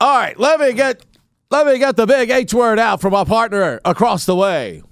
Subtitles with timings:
[0.00, 1.04] All right, let me get
[1.50, 4.82] let me get the big H word out from our partner across the way.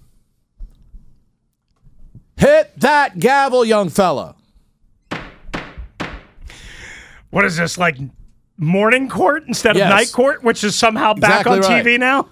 [2.36, 4.36] Hit that gavel, young fella.
[7.30, 7.96] What is this like
[8.58, 9.90] morning court instead of Yes.
[9.90, 11.84] night court, which is somehow back Exactly on right.
[11.84, 12.28] TV now?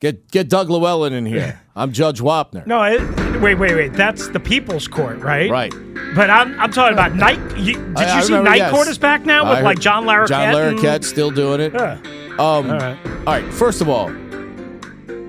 [0.00, 1.60] Get get Doug Llewellyn in here.
[1.76, 2.66] I'm Judge Wapner.
[2.66, 3.00] No, it,
[3.42, 3.92] wait, wait, wait.
[3.92, 5.50] That's the people's court, right?
[5.50, 5.72] Right.
[6.14, 7.38] But I'm I'm talking about night.
[7.58, 8.70] You, did I- you I see remember, night yes.
[8.70, 10.28] court is back now with I like heard- John Larroquette?
[10.28, 11.72] John and- Larroquette still doing it.
[11.74, 11.98] Yeah.
[12.32, 12.98] Um, All right.
[13.06, 13.52] All right.
[13.52, 14.10] First of all,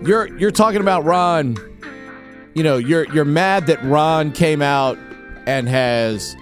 [0.05, 1.58] you're you're talking about Ron.
[2.53, 4.98] You know, you're you're mad that Ron came out
[5.45, 6.36] and has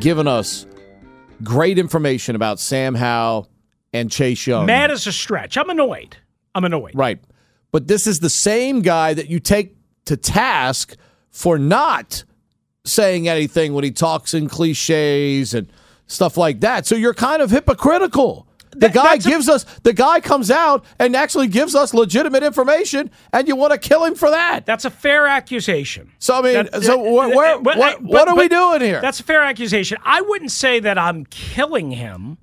[0.00, 0.66] given us
[1.42, 3.48] great information about Sam Howell
[3.92, 4.66] and Chase Young.
[4.66, 5.56] Mad is a stretch.
[5.58, 6.16] I'm annoyed.
[6.54, 6.92] I'm annoyed.
[6.94, 7.18] Right.
[7.72, 9.74] But this is the same guy that you take
[10.06, 10.96] to task
[11.36, 12.24] for not
[12.84, 15.68] saying anything when he talks in cliches and
[16.06, 16.86] stuff like that.
[16.86, 18.46] So you're kind of hypocritical.
[18.70, 22.42] The guy that's a- gives us the guy comes out and actually gives us legitimate
[22.42, 24.64] information and you want to kill him for that.
[24.64, 26.10] That's a fair accusation.
[26.18, 29.00] So I mean, That- so where, where, but- what, but- what are we doing here?
[29.02, 29.98] That's a fair accusation.
[30.04, 32.38] I wouldn't say that I'm killing him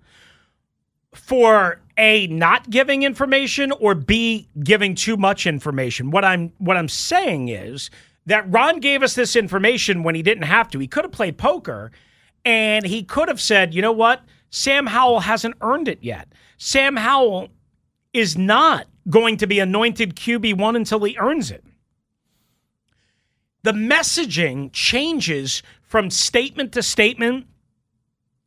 [1.13, 6.11] for a not giving information or b giving too much information.
[6.11, 7.89] What I'm what I'm saying is
[8.25, 10.79] that Ron gave us this information when he didn't have to.
[10.79, 11.91] He could have played poker
[12.45, 14.23] and he could have said, "You know what?
[14.49, 16.27] Sam Howell hasn't earned it yet.
[16.57, 17.49] Sam Howell
[18.13, 21.63] is not going to be anointed QB1 until he earns it."
[23.63, 27.47] the messaging changes from statement to statement,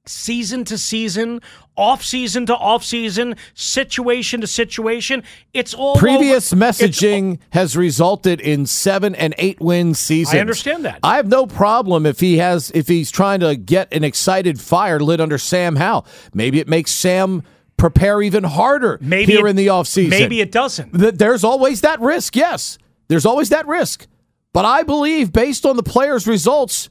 [0.04, 1.40] season to season,
[1.76, 5.22] off season to off season, situation to situation.
[5.52, 10.34] It's all Previous over- it's- messaging has resulted in seven and eight win seasons.
[10.34, 11.00] I understand that.
[11.02, 15.00] I have no problem if he has if he's trying to get an excited fire
[15.00, 16.06] lit under Sam Howell.
[16.34, 17.42] Maybe it makes Sam
[17.76, 20.08] prepare even harder maybe here it- in the offseason.
[20.10, 20.90] Maybe it doesn't.
[21.18, 22.78] There's always that risk, yes.
[23.08, 24.06] There's always that risk.
[24.54, 26.88] But I believe based on the players' results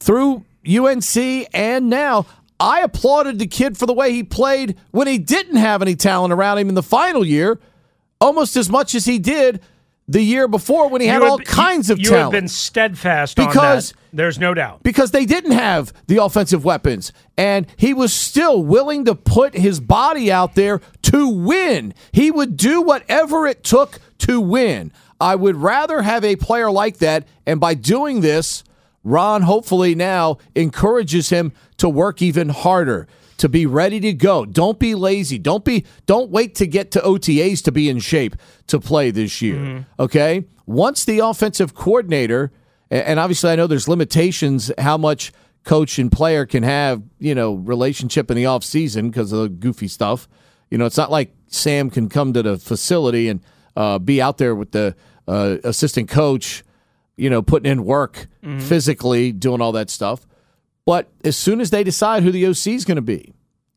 [0.00, 2.26] through UNC and now,
[2.60, 6.32] I applauded the kid for the way he played when he didn't have any talent
[6.32, 7.60] around him in the final year,
[8.20, 9.60] almost as much as he did
[10.10, 12.22] the year before when he had have all kinds of you talent.
[12.24, 14.16] have been steadfast Because- on that.
[14.16, 14.82] There's no doubt.
[14.82, 17.12] because they didn't have the offensive weapons.
[17.36, 21.92] And he was still willing to put his body out there to win.
[22.10, 24.92] He would do whatever it took to win.
[25.20, 27.28] I would rather have a player like that.
[27.46, 28.64] And by doing this,
[29.04, 33.06] Ron hopefully now encourages him to work even harder.
[33.38, 34.44] To be ready to go.
[34.44, 35.38] Don't be lazy.
[35.38, 38.34] Don't be don't wait to get to OTAs to be in shape
[38.66, 39.86] to play this year.
[40.00, 40.44] Okay?
[40.66, 42.50] Once the offensive coordinator
[42.90, 45.30] and obviously I know there's limitations how much
[45.62, 49.48] coach and player can have, you know, relationship in the off season because of the
[49.48, 50.26] goofy stuff.
[50.70, 53.40] You know, it's not like Sam can come to the facility and
[53.76, 56.64] uh, be out there with the uh, assistant coach,
[57.18, 58.60] you know, putting in work mm-hmm.
[58.60, 60.26] physically, doing all that stuff.
[60.86, 63.34] But as soon as they decide who the OC is going to be,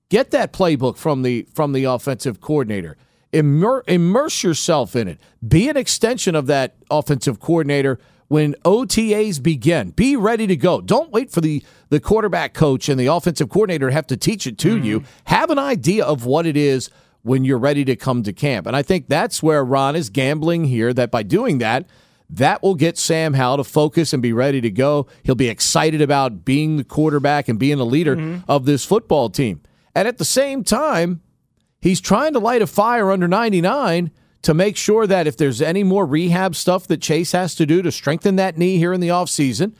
[0.09, 2.95] get that playbook from the from the offensive coordinator.
[3.33, 5.19] Immer, immerse yourself in it.
[5.45, 9.91] Be an extension of that offensive coordinator when OTAs begin.
[9.91, 10.79] Be ready to go.
[10.79, 14.47] Don't wait for the the quarterback coach and the offensive coordinator to have to teach
[14.47, 14.85] it to mm-hmm.
[14.85, 15.03] you.
[15.25, 16.89] Have an idea of what it is
[17.23, 18.67] when you're ready to come to camp.
[18.67, 21.85] And I think that's where Ron is gambling here that by doing that,
[22.31, 25.07] that will get Sam Howell to focus and be ready to go.
[25.23, 29.61] He'll be excited about being the quarterback and being the leader of this football team.
[29.93, 31.21] And at the same time,
[31.81, 34.11] he's trying to light a fire under 99
[34.43, 37.81] to make sure that if there's any more rehab stuff that Chase has to do
[37.81, 39.73] to strengthen that knee here in the offseason,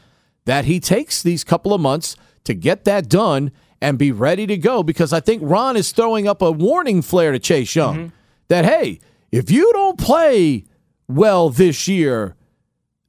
[0.46, 3.52] that he takes these couple of months to get that done
[3.82, 7.32] and be ready to go because I think Ron is throwing up a warning flare
[7.32, 8.08] to Chase Young Mm-hmm.
[8.50, 9.00] that, hey,
[9.32, 10.66] if you don't play
[11.08, 12.36] well this year,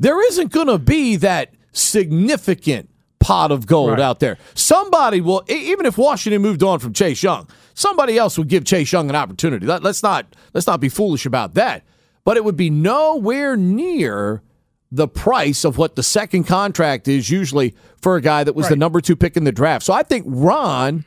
[0.03, 2.91] there isn't going to be that significant
[3.21, 4.01] pot of gold Right.
[4.01, 4.37] out there.
[4.55, 8.91] Somebody will, even if Washington moved on from Chase Young, somebody else would give Chase
[8.93, 9.65] Young an opportunity.
[9.65, 11.85] Let, us not let's not be foolish about that.
[12.25, 14.43] But it would be nowhere near
[14.91, 18.77] the price of what the second contract is usually for a guy that was the
[18.77, 19.85] number two pick in the draft.
[19.85, 21.05] So I think Ron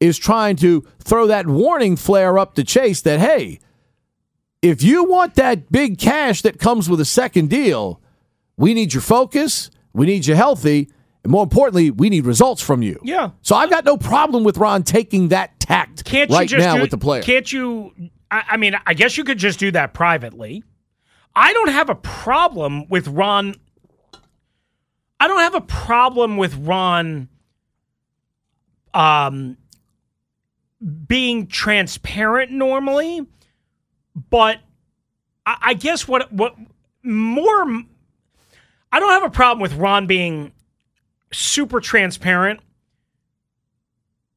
[0.00, 3.60] is trying to throw that warning flare up to Chase that hey,
[4.62, 8.00] if you want that big cash that comes with a second deal,
[8.58, 10.90] we need your focus, we need you healthy,
[11.22, 13.00] and more importantly, we need results from you.
[13.02, 13.30] Yeah.
[13.40, 16.74] So I've got no problem with Ron taking that tact Can't right you just now
[16.74, 17.22] do, with the player.
[17.22, 17.94] Can't you?
[18.30, 20.64] I, I mean, I guess you could just do that privately.
[21.34, 23.54] I don't have a problem with Ron.
[25.20, 27.28] I don't have a problem with Ron
[28.92, 29.56] um,
[31.06, 33.24] being transparent normally,
[34.30, 34.58] but
[35.46, 36.56] I, I guess what what
[37.04, 37.84] more.
[38.90, 40.52] I don't have a problem with Ron being
[41.32, 42.60] super transparent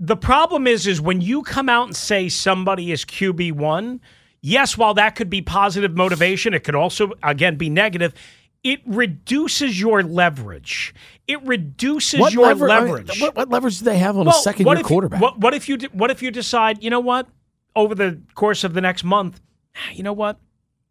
[0.01, 3.99] the problem is is when you come out and say somebody is QB1,
[4.41, 8.15] yes, while that could be positive motivation, it could also again be negative.
[8.63, 10.93] It reduces your leverage.
[11.27, 13.21] It reduces what your lever- I mean, leverage.
[13.21, 15.21] what, what leverage do they have on a second year if, quarterback?
[15.21, 17.27] What, what if you what if you decide, you know what,
[17.75, 19.39] over the course of the next month,
[19.75, 20.39] ah, you know what,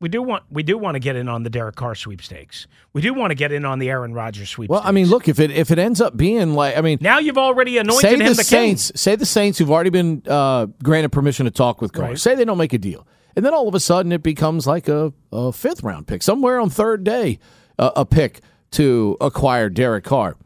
[0.00, 2.67] we do want we do want to get in on the Derek Carr sweepstakes.
[2.93, 4.70] We do want to get in on the Aaron Rodgers sweepstakes.
[4.81, 7.19] well, I mean, look if it if it ends up being like I mean, now
[7.19, 8.97] you've already anointed say him the the Saints, king.
[8.97, 12.19] say the Saints who've already been uh, granted permission to talk with Carr, Right.
[12.19, 13.06] say they don't make a deal,
[13.37, 16.58] and then all of a sudden it becomes like a, a fifth round pick somewhere
[16.58, 17.38] on third day,
[17.79, 18.41] uh, a pick
[18.73, 20.37] to acquire Derek Carr,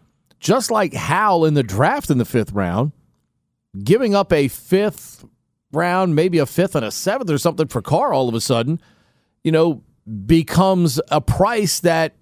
[0.41, 2.91] just like Howell in the draft in the fifth round,
[3.85, 5.25] giving up a fifth
[5.73, 8.81] round, maybe a fifth and a seventh or something for Carr all of a sudden,
[9.45, 9.83] you know,
[10.27, 12.15] becomes a price that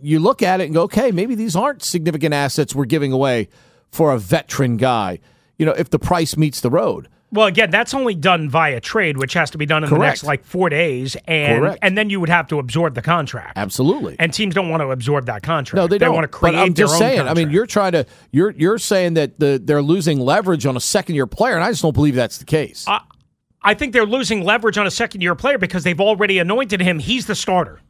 [0.00, 3.48] you look at it and go, okay, maybe these aren't significant assets we're giving away
[3.90, 5.20] for a veteran guy.
[5.58, 7.08] You know, if the price meets the road.
[7.30, 10.22] Well, again, that's only done via trade, which has to be done in the next
[10.22, 11.78] like four days, and Correct.
[11.80, 13.56] and then you would have to absorb the contract.
[13.56, 14.16] Absolutely.
[14.18, 15.76] And teams don't want to absorb that contract.
[15.76, 16.14] no, they don't.
[16.14, 17.20] want to create but I'm their just own saying.
[17.22, 20.80] I mean, you're trying to you're you're saying that the they're losing leverage on a
[20.80, 22.84] second year player, and I just don't believe that's the case.
[22.86, 23.00] I,
[23.64, 26.98] I think they're losing leverage on a second year player because they've already anointed him.
[26.98, 27.80] He's the starter.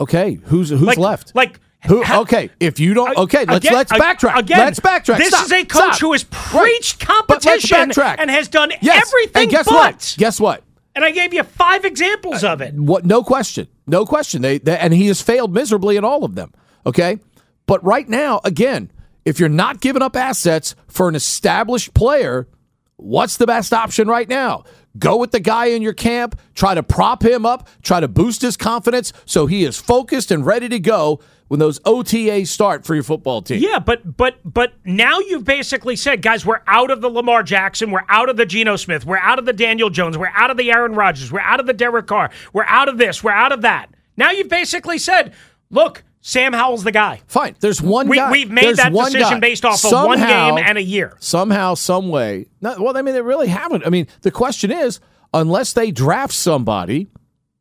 [0.00, 1.34] okay, who's who's Like, left?
[1.34, 2.02] Like Who?
[2.04, 4.38] Okay, if you don't, okay, let's again- let's backtrack.
[4.38, 5.18] Again, let's backtrack.
[5.18, 6.00] This Stop, is a coach stop.
[6.00, 9.06] who has preached competition and has done Yes.
[9.08, 9.42] everything.
[9.42, 9.74] And guess but.
[9.74, 10.14] what?
[10.18, 10.62] Guess what?
[10.96, 12.74] And I gave you five examples uh, of it.
[12.74, 13.04] What?
[13.04, 13.66] No question.
[13.86, 14.42] No question.
[14.42, 16.52] They, they and he has failed miserably in all of them.
[16.86, 17.18] Okay,
[17.66, 18.90] but right now, again,
[19.24, 22.46] if you're not giving up assets for an established player,
[22.96, 24.64] what's the best option right now?
[24.98, 26.38] Go with the guy in your camp.
[26.54, 27.68] Try to prop him up.
[27.82, 31.80] Try to boost his confidence so he is focused and ready to go when those
[31.80, 33.60] OTAs start for your football team.
[33.60, 37.90] Yeah, but but but now you've basically said, guys, we're out of the Lamar Jackson,
[37.90, 40.56] we're out of the Geno Smith, we're out of the Daniel Jones, we're out of
[40.56, 43.52] the Aaron Rodgers, we're out of the Derek Carr, we're out of this, we're out
[43.52, 43.90] of that.
[44.16, 45.34] Now you've basically said,
[45.70, 47.20] look, Sam Howell's the guy.
[47.26, 47.54] Fine.
[47.60, 48.30] There's one We, guy.
[48.30, 49.40] we've made There's that decision guy.
[49.40, 51.18] based off of one game and a year.
[51.20, 52.46] somehow, some way.
[52.62, 53.86] Not, well, I mean, they really haven't.
[53.86, 55.00] I mean, the question is,
[55.34, 57.08] unless they draft somebody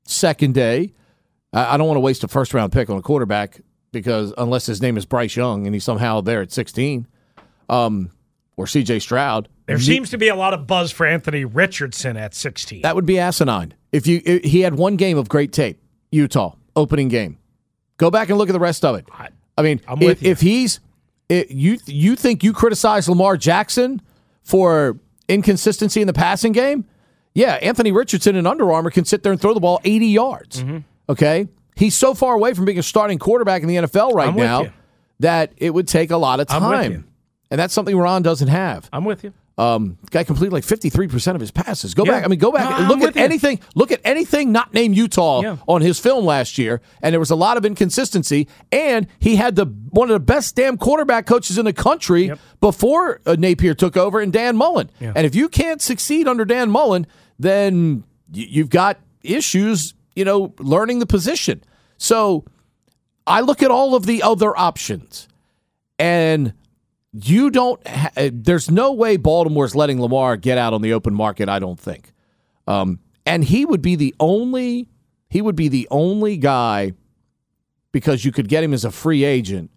[0.06, 0.94] second day,
[1.52, 3.60] I, I don't want to waste a first round pick on a quarterback
[3.92, 7.06] because unless his name is Bryce Young and he's somehow there at 16,
[7.68, 8.12] um,
[8.56, 9.00] or C.J.
[9.00, 12.84] Stroud, There seems to be a lot of buzz for Anthony Richardson at 16.
[12.84, 13.74] that would be asinine.
[13.92, 15.82] If you i he had one game of great tape,
[16.14, 17.40] Utah opening game,
[17.98, 19.06] go back and look at the rest of it.
[19.58, 19.82] I mean,
[20.12, 20.80] if, if he's
[21.30, 24.02] you you think you criticize Lamar Jackson
[24.44, 24.98] for
[25.28, 26.86] inconsistency in the passing game,
[27.34, 30.64] yeah, Anthony Richardson in Under Armour can sit there and throw the ball 80 yards.
[30.64, 30.78] Mm-hmm.
[31.10, 34.36] Okay, he's so far away from being a starting quarterback in the NFL right I'm
[34.36, 34.72] now
[35.20, 36.98] that it would take a lot of I'm with you.
[36.98, 37.08] time,
[37.52, 38.90] and that's something Ron doesn't have.
[38.92, 39.34] I'm with you.
[39.56, 41.94] Um, guy completed like fifty three percent of his passes.
[41.94, 42.12] Go Yeah.
[42.14, 42.24] back.
[42.26, 43.22] I mean, go back No, and look at you.
[43.22, 43.60] anything.
[43.76, 45.58] Look at anything not named Utah Yeah.
[45.68, 48.48] on his film last year, and there was a lot of inconsistency.
[48.72, 52.32] And he had the one of the best damn quarterback coaches in the country
[52.62, 54.90] before uh, Napier took over, and Dan Mullen.
[55.00, 57.06] And if you can't succeed under Dan Mullen,
[57.38, 59.94] then y- you've got issues.
[60.16, 61.64] You know, learning the position.
[61.98, 62.44] So
[63.28, 65.28] I look at all of the other options,
[66.00, 66.54] and
[67.14, 67.86] you don't.
[67.88, 71.48] Ha- uh, there's no way Baltimore's letting Lamar get out on the open market.
[71.50, 72.12] I don't think.
[72.68, 74.90] Um, and he would be the only.
[75.30, 76.94] He would be the only guy
[77.92, 79.72] because you could get him as a free agent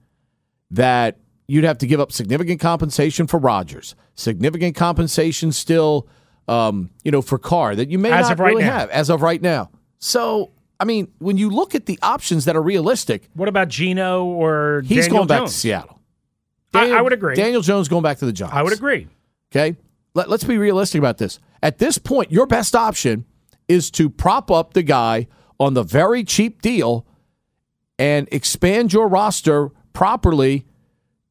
[0.70, 6.08] that you'd have to give up significant compensation for Rodgers, significant compensation still,
[6.48, 8.78] um, you know, for Carr that you may As not right really now.
[8.78, 9.70] have as of right now.
[9.98, 14.24] So, I mean, when you look at the options that are realistic, What about Geno
[14.24, 15.95] or he's Daniel going back to Seattle.
[16.74, 17.34] I- I would agree.
[17.34, 18.54] Daniel Jones going back to the Giants.
[18.56, 19.08] I would agree.
[19.52, 19.76] Okay.
[20.14, 21.38] Let, let's be realistic about this.
[21.62, 23.24] At this point, your best option
[23.68, 25.26] is to prop up the guy
[25.58, 27.06] on the very cheap deal
[27.98, 30.66] and expand your roster properly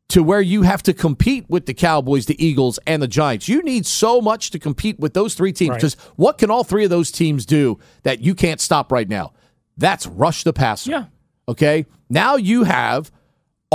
[0.09, 3.47] to where you have to compete with the Cowboys, the Eagles, and the Giants.
[3.49, 5.69] You need so much to compete with those three teams.
[5.71, 5.77] Right.
[5.77, 9.33] Because what can all three of those teams do that you can't stop right now?
[9.77, 10.91] That's rush the passer.
[10.91, 11.05] Yeah.
[11.47, 11.85] Okay.
[12.09, 13.11] Now you have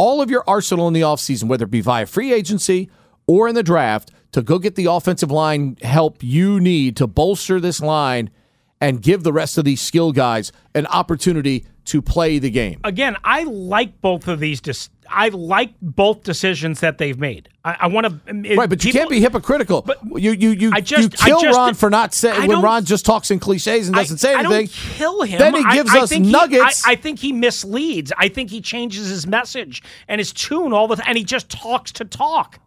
[0.00, 2.88] all of your arsenal in the offseason, whether it be via free agency
[3.26, 7.60] or in the draft, to go get the offensive line help you need to bolster
[7.60, 8.30] this line
[8.80, 12.80] and give the rest of these skill guys an opportunity to play the game.
[12.82, 14.62] Again, I like both of these.
[15.10, 17.48] I like both decisions that they've made.
[17.64, 19.82] I, I want um, to Right, but you can't be hypocritical.
[19.82, 22.62] But you you you, I just- you kill I just- Ron for not saying when
[22.62, 24.52] Ron just talks in cliches and doesn't say anything.
[24.52, 25.38] I don't kill him.
[25.38, 26.86] Then he gives I us he- nuggets.
[26.86, 28.12] I, I think he misleads.
[28.16, 31.50] I think he changes his message and his tune all the time, and he just
[31.50, 32.60] talks to talk.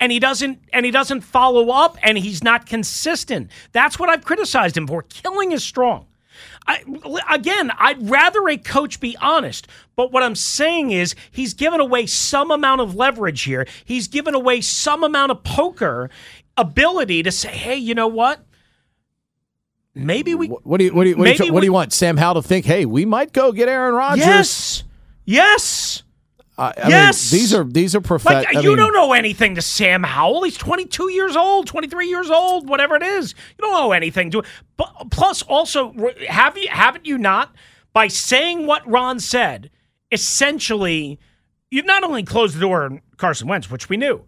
[0.00, 3.50] And he doesn't and he doesn't follow up and he's not consistent.
[3.72, 5.02] That's what I've criticized him for.
[5.02, 6.06] Killing is strong.
[6.68, 6.84] I,
[7.30, 12.04] again, I'd rather a coach be honest, but what I'm saying is he's given away
[12.06, 13.66] some amount of leverage here.
[13.86, 16.10] He's given away some amount of poker
[16.58, 18.44] ability to say, "Hey, you know what?
[19.94, 21.74] Maybe we what do you what do you what, do you, what do you we-
[21.74, 22.66] want Sam Howell to think?
[22.66, 24.26] Hey, we might go get Aaron Rodgers.
[24.26, 24.84] Yes.
[25.24, 26.02] Yes.
[26.58, 27.32] I, I Yes!
[27.32, 30.02] mean, these are these are prof- Like I you mean, don't know anything to Sam
[30.02, 30.42] Howell.
[30.42, 33.34] He's 22 years old, 23 years old, whatever it is.
[33.56, 34.42] You don't know anything to.
[34.76, 35.94] But plus, also,
[36.28, 37.54] have you haven't you not
[37.92, 39.70] by saying what Ron said?
[40.10, 41.18] Essentially,
[41.70, 44.24] you've not only closed the door on Carson Wentz, which we knew,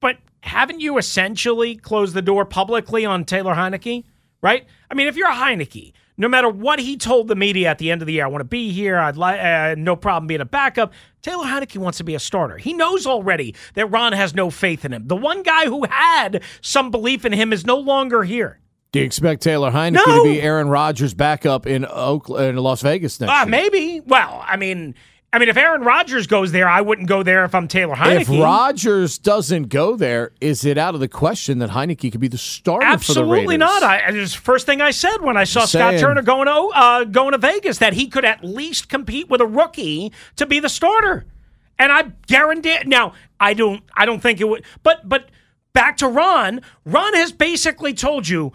[0.00, 4.04] but haven't you essentially closed the door publicly on Taylor Heinicke?
[4.42, 4.66] Right?
[4.90, 7.90] I mean, if you're a Heinicke, no matter what he told the media at the
[7.90, 8.98] end of the year, I want to be here.
[8.98, 10.92] I'd like uh, no problem being a backup.
[11.22, 12.56] Taylor Heinicke wants to be a starter.
[12.58, 15.06] He knows already that Ron has no faith in him.
[15.08, 18.60] The one guy who had some belief in him is no longer here.
[18.92, 20.18] Do you expect Taylor Heinicke No.
[20.18, 23.50] to be Aaron Rodgers' backup in Oakland, in Las Vegas next Ah, year?
[23.50, 24.00] maybe.
[24.06, 24.94] Well, I mean,
[25.34, 28.20] I mean, if Aaron Rodgers goes there, I wouldn't go there if I'm Taylor Heinicke.
[28.20, 32.28] If Rodgers doesn't go there, is it out of the question that Heinicke could be
[32.28, 33.82] the starter for the Absolutely not.
[33.82, 36.00] I, it was the first thing I said when I saw Just Scott saying.
[36.00, 39.46] Turner going to uh, going to Vegas that he could at least compete with a
[39.46, 41.24] rookie to be the starter.
[41.80, 42.78] And I guarantee.
[42.86, 43.82] Now I don't.
[43.92, 44.64] I don't think it would.
[44.84, 45.30] But but
[45.72, 46.60] back to Ron.
[46.84, 48.52] Ron has basically told you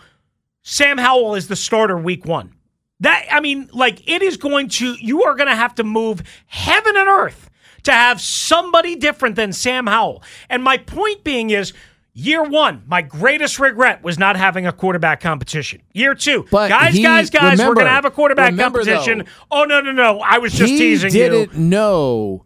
[0.62, 2.54] Sam Howell is the starter week one.
[3.02, 4.96] That I mean, like it is going to.
[5.00, 7.50] You are going to have to move heaven and earth
[7.84, 10.24] to have somebody different than Sam Howell.
[10.50, 11.74] And my point being is.
[12.16, 15.82] Year one, my greatest regret was not having a quarterback competition.
[15.94, 19.20] Year two, But guys, he- guys, guys, we're going to have a quarterback competition.
[19.20, 20.20] though, oh no, no, no!
[20.20, 21.60] I was just he teasing didn't you.
[21.60, 22.44] know.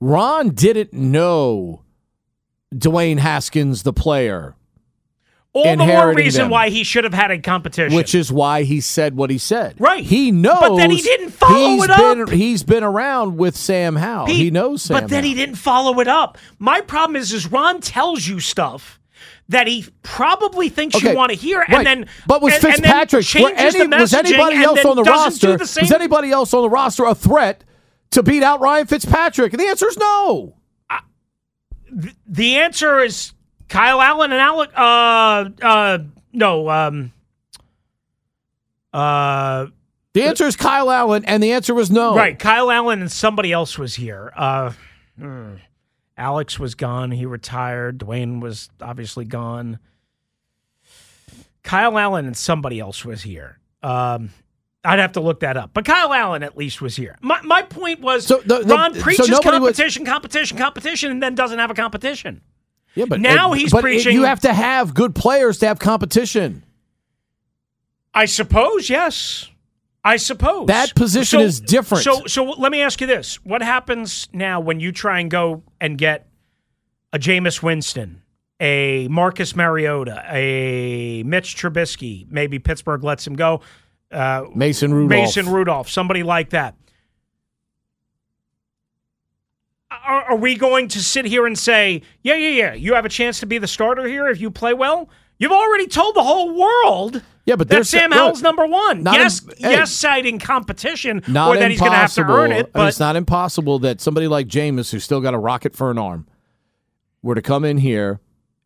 [0.00, 1.82] Ron didn't know
[2.74, 4.56] Dwayne Haskins, the player,
[5.54, 6.50] All the more reason them.
[6.50, 7.94] why he should have had a competition.
[7.94, 9.74] which is why he said what he said.
[9.78, 10.02] Right.
[10.02, 10.60] He knows.
[10.60, 11.98] But then he didn't follow it up.
[11.98, 13.96] been, He's been around with Sam.
[14.26, 15.00] Pete, he knows Sam.
[15.00, 16.38] But then he didn't follow it up.
[16.58, 18.98] My problem is, is Ron tells you stuff
[19.48, 21.70] that he probably thinks Okay, you want to hear, right.
[21.70, 25.58] and then but was and, Fitzpatrick changes any, the was anybody else on the roster?
[25.58, 27.62] the Was anybody else on the roster a threat
[28.12, 29.52] to beat out Ryan Fitzpatrick?
[29.52, 30.54] And the answer is no.
[32.26, 33.34] the answer is
[33.72, 34.70] Kyle Allen and Alec.
[34.76, 35.98] Uh, uh,
[36.34, 36.68] no.
[36.68, 37.12] Um,
[38.92, 39.66] uh,
[40.12, 42.14] The answer is Kyle Allen, and the answer was no.
[42.14, 42.38] Right.
[42.38, 44.30] Kyle Allen and somebody else was here.
[44.36, 44.72] Uh,
[45.18, 45.54] hmm.
[46.18, 47.10] Alex was gone.
[47.12, 47.98] He retired.
[47.98, 49.78] Dwayne was obviously gone.
[51.62, 53.58] Kyle Allen and somebody else was here.
[53.82, 54.30] Um,
[54.84, 55.70] I'd have to look that up.
[55.72, 57.16] But Kyle Allen at least was here.
[57.22, 61.22] My, my point was So the- the- Ron so preaches was- competition, competition, competition, and
[61.22, 62.42] then doesn't have a competition.
[62.94, 65.66] Yeah, but Now uh, he's but it- preaching- You have to have good players to
[65.68, 66.64] have competition.
[68.14, 69.48] I suppose, yes.
[70.04, 72.04] I suppose That position is different.
[72.04, 75.62] So, so let me ask you this: What happens now when you try and go
[75.80, 76.26] and get
[77.12, 78.20] a Jameis Winston,
[78.58, 82.26] a Marcus Mariota, a Mitch Trubisky?
[82.30, 83.60] Maybe Pittsburgh lets him go.
[84.10, 85.08] Uh, Mason Rudolph.
[85.20, 86.74] Mason Rudolph, somebody like that.
[90.06, 93.08] Are, are we going to sit here and say, yeah, yeah, yeah, you have a
[93.08, 95.08] chance to be the starter here if you play well?
[95.38, 99.04] You've already told the whole world Yeah, but that Sam look, Howell's number one.
[99.04, 102.40] Yes, im- yes, citing competition, Not or that he's going to have to impossible.
[102.44, 102.70] earn it.
[102.74, 105.90] I mean, it's not impossible that somebody like Jameis, who's still got a rocket for
[105.90, 106.26] an arm,
[107.22, 108.20] were to come in here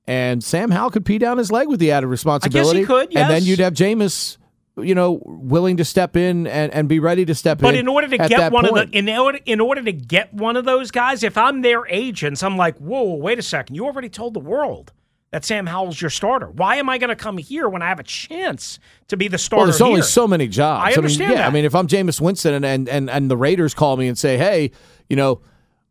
[0.06, 2.84] and Sam Howell could pee down his leg with the added responsibility.
[2.84, 4.36] could, And then you'd have Jameis,
[4.78, 7.74] you know, willing to step in and, and be ready to step But in.
[7.74, 8.84] But in order to get one point.
[8.84, 11.86] of the in order in order to get one of those guys, if I'm their
[11.88, 13.76] agents, I'm like, whoa, wait a second.
[13.76, 14.92] You already told the world
[15.30, 16.48] that Sam Howell's your starter.
[16.48, 18.78] Why am I going to come here when I have a chance
[19.08, 19.60] to be the starter?
[19.60, 20.02] Well, there's only here?
[20.04, 20.84] so many jobs.
[20.86, 21.50] I understand mean, yeah, that.
[21.50, 24.18] I mean, if I'm Jameis Winston and, and and and the Raiders call me and
[24.18, 24.72] say, "Hey,
[25.08, 25.40] you know,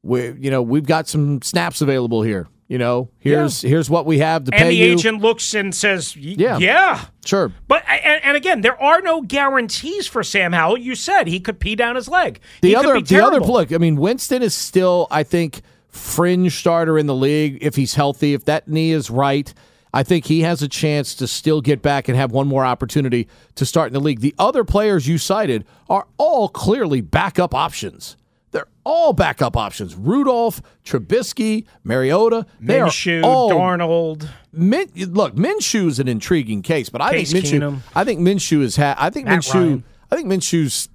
[0.03, 2.47] we you know we've got some snaps available here.
[2.67, 5.73] You know, here's here's what we have to and pay the you." agent looks and
[5.73, 6.57] says, Yeah.
[6.57, 7.05] yeah.
[7.23, 7.51] Sure.
[7.67, 10.79] But and, and again, there are no guarantees for Sam Howell.
[10.79, 12.39] You said he could pee down his leg.
[12.61, 15.61] The He could other be the other look, I mean, Winston is still, I think,
[15.89, 18.33] fringe starter in the league if he's healthy.
[18.33, 19.53] If that knee is right,
[19.93, 23.27] I think he has a chance to still get back and have one more opportunity
[23.55, 24.21] to start in the league.
[24.21, 28.17] The other players you cited are all clearly backup options.
[28.55, 29.95] They're all backup options.
[29.95, 32.45] Rudolph, Trubisky, Mariota.
[32.61, 34.29] They Minshew, are all Darnold.
[34.53, 37.59] Min, look, Minshew is an intriguing case, but I Case think Minshew.
[37.59, 37.79] Keenum.
[37.93, 38.77] I think Minshew is.
[38.77, 39.53] Ha- I think Matt Minshew.
[39.55, 39.83] Ryan.
[40.09, 40.87] I think Minshew's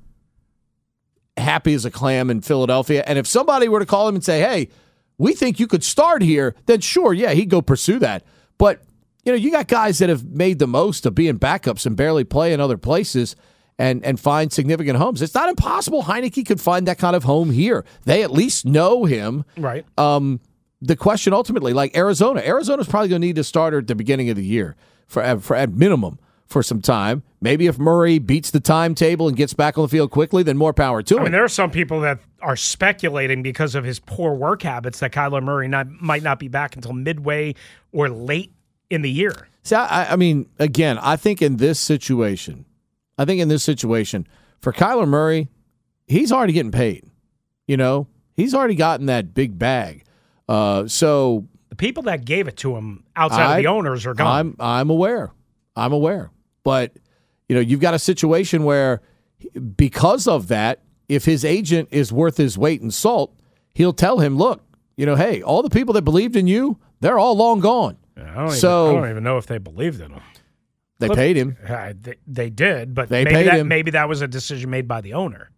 [1.37, 3.05] happy as a clam in Philadelphia.
[3.07, 4.71] And if somebody were to call him and say, "Hey,
[5.19, 8.25] we think you could start here," then sure, yeah, he'd go pursue that.
[8.57, 8.81] But
[9.27, 12.25] you know, you got guys that have made the most of being backups and barely
[12.25, 13.37] play in other places.
[13.81, 15.23] And, and find significant homes.
[15.23, 17.85] It's not impossible Heinicke could find that kind of home here.
[18.05, 19.87] They at least know him Right.
[19.97, 20.39] um,
[20.83, 24.29] the question ultimately, like Arizona, Arizona's probably going to need a starter at the beginning
[24.29, 27.23] of the year for, for at minimum for some time.
[27.41, 30.73] Maybe if Murray beats the timetable and gets back on the field quickly, then more
[30.75, 31.23] power to I him.
[31.25, 35.13] mean, there are some people that are speculating because of his poor work habits that
[35.13, 37.55] Kyler Murray not, might not be back until midway
[37.93, 38.53] or late
[38.91, 39.49] in the year.
[39.63, 42.65] See, I, I mean, again, I think in this situation,
[43.21, 44.27] I think in this situation
[44.61, 45.49] for Kyler Murray,
[46.07, 47.05] he's already getting paid.
[47.67, 50.05] You know, he's already gotten that big bag.
[50.49, 54.15] Uh, so The people that gave it to him outside I- of the owners are
[54.15, 54.27] gone.
[54.27, 55.33] I'm I'm aware.
[55.77, 56.31] I'm aware.
[56.65, 56.97] But
[57.49, 59.03] you know, you've got a situation where
[59.77, 63.35] because of that, if his agent is worth his weight in salt,
[63.75, 64.63] he'll tell him, "Look,
[64.97, 67.97] you know, hey, all the people that believed in you, they're all long gone.
[68.17, 70.21] I don't, even, so- I don't even know if they believed in him.
[71.01, 71.57] They Cliff- paid him.
[71.69, 73.69] Uh, they, they did, but They maybe paid that, him.
[73.69, 75.51] maybe that was a decision made by the owner.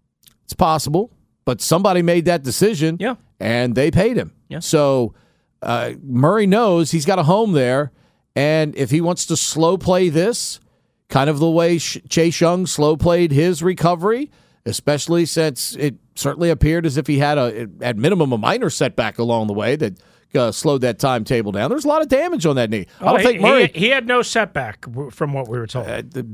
[0.44, 1.12] It's possible,
[1.44, 2.96] but somebody made that decision.
[2.98, 3.16] Yeah.
[3.38, 4.32] and they paid him.
[4.48, 4.60] Yeah.
[4.60, 5.14] So
[5.60, 7.92] uh, Murray knows he's got a home there,
[8.34, 10.58] and if he wants to slow play this,
[11.08, 14.30] kind of the way Sh- Chase Young slow played his recovery,
[14.64, 19.18] especially since it certainly appeared as if he had a at minimum a minor setback
[19.18, 19.98] along the way that
[20.34, 21.70] uh, slowed that timetable down.
[21.70, 22.86] There's a lot of damage on that knee.
[23.00, 23.70] I don't Oh, he, think Murray.
[23.74, 25.86] he, he had no setback from what we were told.
[25.86, 26.26] Uh, the-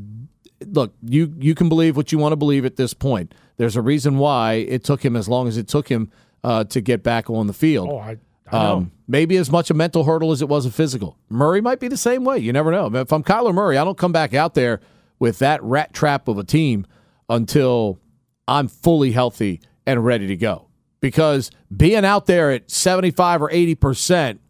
[0.66, 3.34] look, you you can believe what you want to believe at this point.
[3.56, 6.10] There's a reason why it took him as long as it took him
[6.44, 7.88] uh, to get back on the field.
[7.90, 8.16] oh, I,
[8.50, 8.76] I know.
[8.76, 11.18] Um, maybe as much a mental hurdle as it was a physical.
[11.28, 12.38] Murray might be the same way.
[12.38, 12.86] You never know.
[12.86, 14.80] I mean, If I'm Kyler Murray, I don't come back out there
[15.18, 16.86] with that rat trap of a team
[17.28, 17.98] until
[18.46, 20.67] I'm fully healthy and ready to go.
[21.00, 24.40] Because being out there at 75 or 80 percent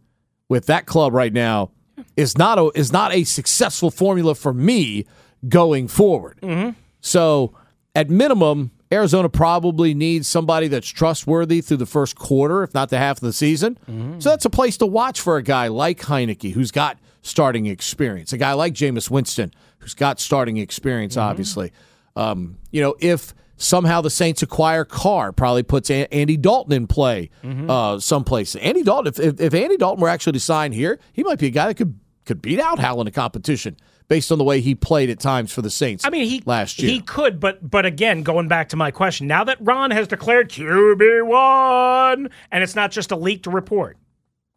[0.47, 1.71] with that club right now
[2.17, 5.05] is not a is not a successful formula for me
[5.47, 6.39] going forward.
[6.41, 6.71] Mm-hmm.
[7.01, 7.53] So,
[7.95, 12.97] at minimum, Arizona probably needs somebody that's trustworthy through the first quarter, if not the
[12.97, 13.77] half of the season.
[13.87, 14.19] Mm-hmm.
[14.19, 18.33] So that's a place to watch for a guy like Heinicke, who's got starting experience,
[18.33, 21.29] a guy like Jameis Winston, who's got starting experience, mm-hmm.
[21.29, 21.71] obviously.
[22.15, 26.87] Um, you know, if somehow the Saints acquire Carr, probably puts A- Andy Dalton in
[26.87, 28.55] play uh, someplace.
[28.55, 31.45] Andy Dalton, if, if, if Andy Dalton were actually to sign here, he might be
[31.47, 33.75] a guy that could could beat out Howell in a competition
[34.07, 36.05] based on the way he played at times for the Saints.
[36.05, 36.91] I mean, he last year.
[36.91, 40.49] he could, but but again, going back to my question, now that Ron has declared
[40.49, 43.97] QB one, and it's not just a leaked report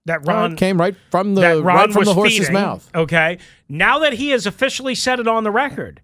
[0.04, 2.90] that Uh, Ron came right from the Ron right from the horse's feeding, mouth.
[2.94, 3.38] Okay,
[3.70, 6.02] now that he has officially said it on the record,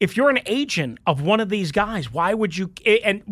[0.00, 2.72] if you're an agent of one of these guys, why would you
[3.04, 3.22] and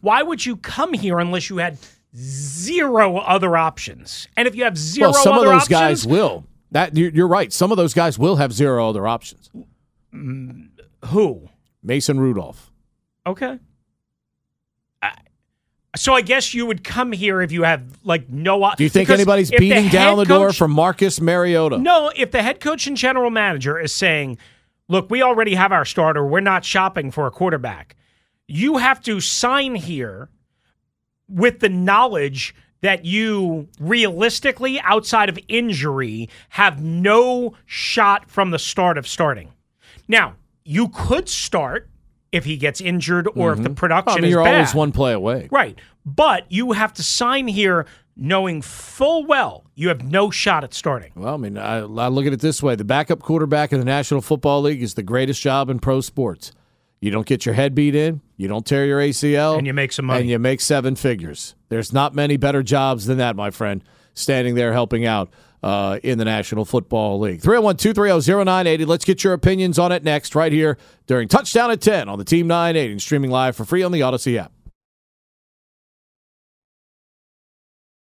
[0.00, 1.78] why would you come here unless you had
[2.16, 4.28] zero other options?
[4.36, 6.46] And if you have zero Well, some of those options, guys will.
[6.70, 7.52] That you're, right.
[7.52, 9.50] Some of those guys will have zero other options.
[10.14, 10.70] Mm,
[11.06, 11.50] who?
[11.82, 12.72] Mason Rudolph.
[13.26, 13.58] Okay.
[15.94, 18.72] So I guess you would come here if you have like no.
[18.78, 21.76] Do you think anybody's if the beating down the head door for Marcus Mariota?
[21.76, 24.38] No, if the head coach and general manager is saying,
[24.88, 26.26] "Look, we already have our starter.
[26.26, 27.96] We're not shopping for a quarterback."
[28.48, 30.28] You have to sign here
[31.28, 38.98] with the knowledge that you realistically outside of injury have no shot from the start
[38.98, 39.52] of starting.
[40.08, 41.88] Now, you could start
[42.32, 44.18] if he gets injured or if the production Mm-hmm.
[44.18, 44.54] I mean, is you're bad.
[44.54, 45.48] always one play away.
[45.50, 45.78] Right.
[46.04, 51.12] But you have to sign here knowing full well you have no shot at starting.
[51.14, 53.84] Well, I mean, I, I look at it this way: the backup quarterback in the
[53.84, 56.52] National Football League is the greatest job in pro sports.
[57.00, 59.90] You don't get your head beat in, you don't tear your ACL, And you make
[59.92, 60.20] some money.
[60.20, 61.56] and you make seven figures.
[61.68, 63.82] There's not many better jobs than that, my friend.
[64.14, 65.30] Standing there helping out
[65.64, 67.40] uh, in the National Football League.
[67.40, 68.84] 301 230 0980.
[68.84, 72.24] Let's get your opinions on it next, right here during Touchdown at 10 on the
[72.24, 74.52] Team 980 and streaming live for free on the Audacy app.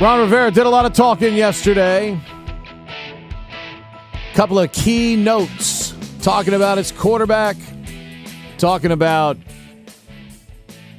[0.00, 2.20] Ron Rivera did a lot of talking yesterday.
[4.12, 7.56] A Couple of key notes talking about his quarterback,
[8.58, 9.36] talking about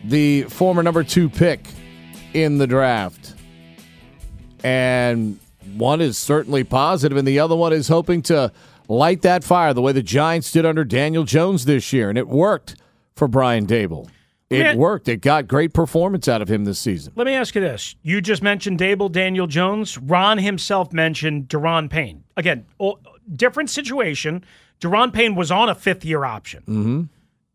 [0.06, 1.60] the former number two pick
[2.34, 3.34] in the draft.
[4.64, 5.40] And
[5.76, 8.54] one is certainly positive, and the other one is hoping to
[8.88, 12.08] light that fire the way the Giants did under Daniel Jones this year.
[12.08, 12.78] And it worked
[13.18, 14.10] for Brian Daboll.
[14.50, 14.78] It Man.
[14.78, 15.08] worked.
[15.08, 17.14] It got great performance out of him this season.
[17.16, 17.96] Let me ask you this.
[18.04, 19.98] You just mentioned Daboll, Daniel Jones.
[19.98, 22.24] Ron himself mentioned Daron Payne.
[22.38, 22.66] Again,
[23.36, 24.44] different situation.
[24.80, 26.62] Daron Payne was on a fifth year option.
[26.62, 27.02] Mm-hmm.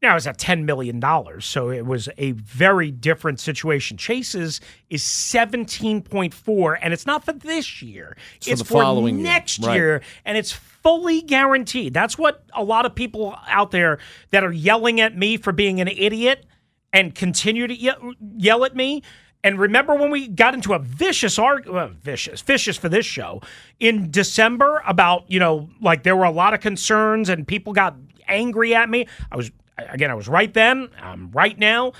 [0.03, 0.98] Now, it was at $10 million,
[1.42, 3.98] so it was a very different situation.
[3.98, 8.16] Chase's is 17.4, and it's not for this year.
[8.37, 9.24] It's for it's the following year.
[9.24, 9.74] next Right.
[9.74, 11.92] year, and it's fully guaranteed.
[11.92, 13.98] That's what a lot of people out there
[14.31, 16.46] that are yelling at me for being an idiot
[16.92, 19.03] and continue to ye- yell at me.
[19.42, 23.40] And remember when we got into a vicious argument, vicious, vicious for this show
[23.79, 27.96] in December about, you know, like there were a lot of concerns and people got
[28.29, 29.07] angry at me.
[29.33, 30.88] I was, again, I was right then.
[31.00, 31.92] I'm right now.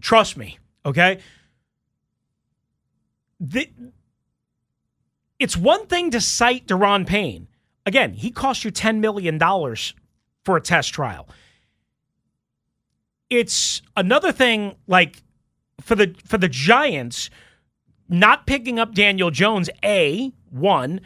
[0.00, 1.18] Trust me, okay?
[3.38, 3.68] The,
[5.38, 7.48] it's one thing to cite Daron Payne.
[7.84, 9.38] Again, he cost you $10 million
[10.42, 11.28] for a test trial
[13.30, 15.22] it's another thing like
[15.80, 17.30] for the for the Giants
[18.08, 21.00] not picking up Daniel Jones a one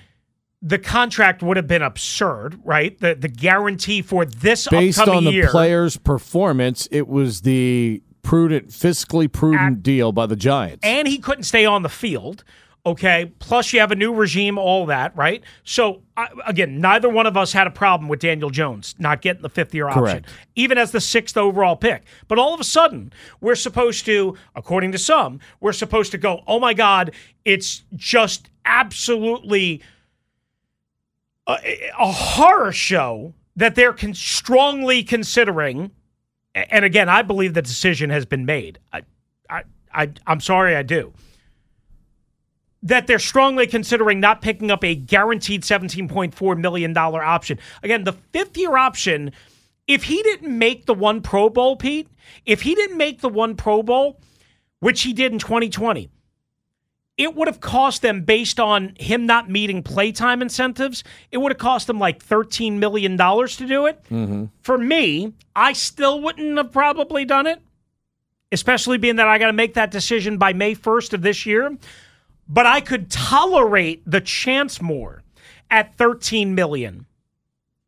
[0.60, 2.98] the contract would have been absurd right?
[2.98, 5.48] The the guarantee for this based upcoming on the year.
[5.48, 10.80] player's performance, it was the prudent, fiscally prudent Ac- deal by the Giants.
[10.82, 12.44] and he couldn't stay on the field
[12.88, 13.30] Okay.
[13.38, 15.44] Plus, you have a new regime, all that, right?
[15.62, 19.42] So, I, again, neither one of us had a problem with Daniel Jones not getting
[19.42, 20.28] the fifth year option, Correct.
[20.56, 22.04] even as the sixth overall pick.
[22.28, 26.42] But all of a sudden, we're supposed to, according to some, we're supposed to go,
[26.46, 27.12] oh my God,
[27.44, 29.82] it's just absolutely
[31.46, 35.90] a, a horror show that they're con- strongly considering.
[36.54, 38.78] And again, I believe the decision has been made.
[38.94, 39.02] I,
[39.50, 41.12] I, I, I'm sorry, I do
[42.82, 47.58] that they're strongly considering not picking up a guaranteed $17.4 million option.
[47.82, 49.32] Again, the fifth year option,
[49.86, 52.08] if he didn't make the one Pro Bowl, Pete,
[52.46, 54.20] if he didn't make the one Pro Bowl,
[54.80, 56.08] which he did in 2020,
[57.16, 61.58] it would have cost them, based on him not meeting playtime incentives, it would have
[61.58, 64.00] cost them like $13 million to do it.
[64.04, 64.44] Mm-hmm.
[64.62, 67.60] For me, I still wouldn't have probably done it,
[68.52, 71.76] especially being that I got to make that decision by May 1st of this year
[72.48, 75.22] but I could tolerate the chance more
[75.70, 77.06] at 13 million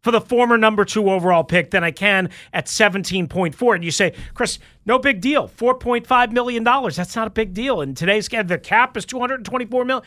[0.02, 4.14] for the former number 2 overall pick than I can at 17.4 and you say
[4.34, 5.48] Chris no big deal.
[5.48, 7.80] 4.5 million dollars that's not a big deal.
[7.80, 10.04] And today's the cap is 224 million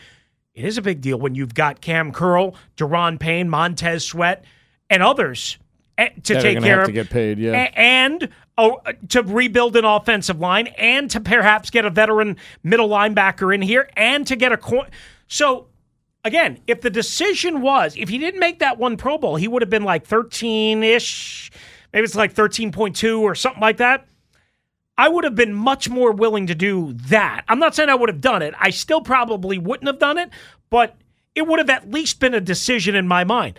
[0.54, 4.44] it is a big deal when you've got Kam Curl, Daron Payne, Montez Sweat
[4.88, 5.58] and others
[5.98, 7.70] eh, to That take care have of to get paid, yeah.
[7.74, 12.88] And Oh, uh, to rebuild an offensive line and to perhaps get a veteran middle
[12.88, 14.88] linebacker in here and to get a coin.
[15.26, 15.66] So
[16.24, 19.62] again, if the decision was if he didn't make that one Pro Bowl, he would
[19.62, 21.50] have been like 13 ish,
[21.92, 24.06] maybe it's like 13.2 or something like that.
[24.96, 27.44] I would have been much more willing to do that.
[27.48, 28.54] I'm not saying I would have done it.
[28.60, 30.30] I still probably wouldn't have done it,
[30.70, 30.94] but
[31.34, 33.58] it would have at least been a decision in my mind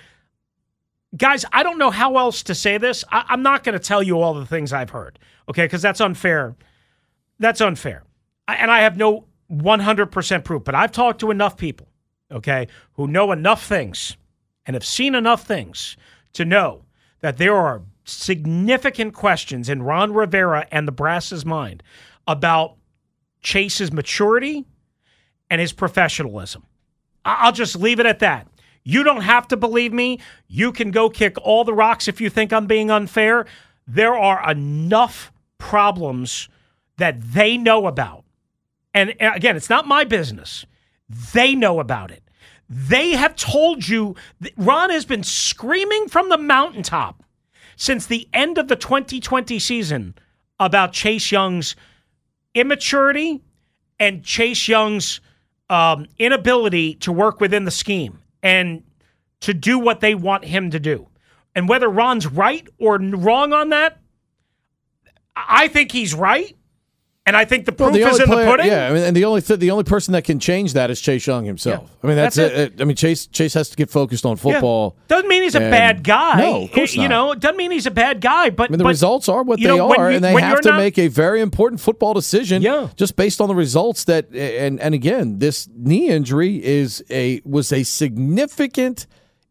[1.18, 3.04] guys, I don't know how else to say this.
[3.12, 5.66] I, I'm not going to tell you all the things I've heard, okay?
[5.66, 6.56] Because that's unfair.
[7.40, 8.04] That's unfair.
[8.48, 11.88] I, and I have no 100% proof, but I've talked to enough people,
[12.32, 14.18] okay, who know enough things
[14.66, 15.98] and have seen enough things
[16.34, 16.84] to know
[17.22, 21.82] that there are significant questions in Ron Rivera and the Brass's mind
[22.28, 22.76] about
[23.42, 24.66] Chase's maturity
[25.50, 26.64] and his professionalism.
[27.24, 28.48] I- I'll just leave it at that.
[28.88, 30.20] You don't have to believe me.
[30.48, 33.48] You can go kick all the rocks if you think I'm being unfair.
[33.88, 36.48] There are enough problems
[36.98, 38.24] that they know about.
[38.94, 40.66] And again, it's not my business.
[41.34, 42.24] They know about it.
[42.70, 44.16] They have told you,
[44.56, 47.24] Ron has been screaming from the mountaintop
[47.76, 50.16] since the end of the 2020 season
[50.60, 51.76] about Chase Young's
[52.54, 53.42] immaturity
[54.00, 55.22] and Chase Young's
[55.70, 58.84] um, inability to work within the scheme and
[59.40, 61.08] to do what they want him to do.
[61.56, 63.98] And whether Ron's right or wrong on that,
[65.36, 66.56] I think he's right.
[67.28, 68.68] And I think the proof Well, the is in player, the pudding.
[68.68, 68.88] yeah.
[68.88, 71.26] I mean, and the only th- the only person that can change that is Chase
[71.26, 71.82] Young himself.
[71.90, 71.98] Yeah.
[72.04, 72.80] I mean, that's, That's it.
[72.80, 74.96] I mean, Chase Chase has to get focused on football.
[74.96, 75.04] Yeah.
[75.16, 76.38] Doesn't mean he's a bad guy.
[76.38, 77.16] No, of course eh, You not.
[77.16, 78.52] know, it doesn't mean he's a bad guy.
[78.52, 80.62] But I mean, the but, results are what they know, are, you- and they have
[80.62, 82.62] to not- make a very important football decision.
[82.62, 82.90] Yeah.
[82.96, 87.74] just based on the results that, and and again, this knee injury is a was
[87.74, 89.08] a significant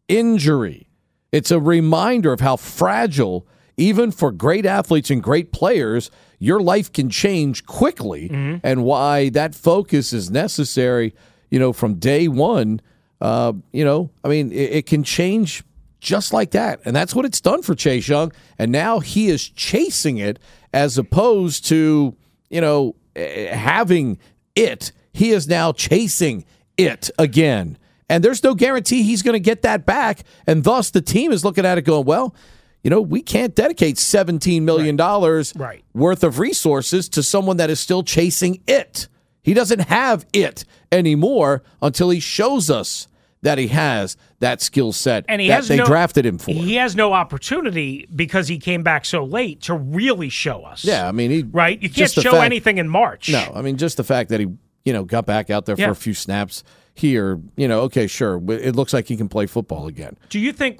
[0.07, 0.87] injury.
[1.33, 6.09] It's a reminder of how fragile, even for great athletes and great players,
[6.39, 8.57] your life can change quickly, Mm-hmm.
[8.63, 11.13] and why that focus is necessary.
[11.49, 12.81] You know, from day one.
[13.21, 15.63] Uh, you know, I mean, it, it can change
[16.01, 16.81] just like that.
[16.83, 18.33] And that's what it's done for Chase Young.
[18.59, 20.37] And now he is chasing it
[20.73, 22.13] as opposed to,
[22.49, 24.19] you know, eh, having
[24.53, 24.91] it.
[25.13, 26.43] He is now chasing
[26.77, 27.77] it again.
[28.09, 30.23] And there's no guarantee he's going to get that back.
[30.45, 32.35] And thus the team is looking at it going, well,
[32.85, 35.83] you know, we can't dedicate $17 million Right.
[35.95, 39.07] worth of resources to someone that is still chasing it.
[39.41, 43.07] He doesn't have it anymore until he shows us
[43.41, 46.51] that he has that skill set and he that has they no, drafted him for.
[46.51, 50.85] He has no opportunity because he came back so late to really show us.
[50.85, 51.81] yeah, I mean, he Right?
[51.81, 53.29] You can't show fact- anything in March.
[53.29, 54.47] No, I mean, just the fact that he,
[54.83, 55.87] you know, got back out there Yeah.
[55.87, 59.47] for a few snaps here, you know, okay, sure, it looks like he can play
[59.47, 60.17] football again.
[60.29, 60.79] Do you think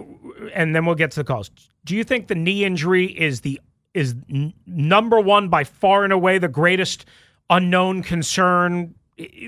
[0.53, 1.49] and then we'll get to the calls.
[1.85, 3.61] Do you think the knee injury is the
[3.93, 7.05] is n- number one by far and away the greatest
[7.49, 8.93] unknown concern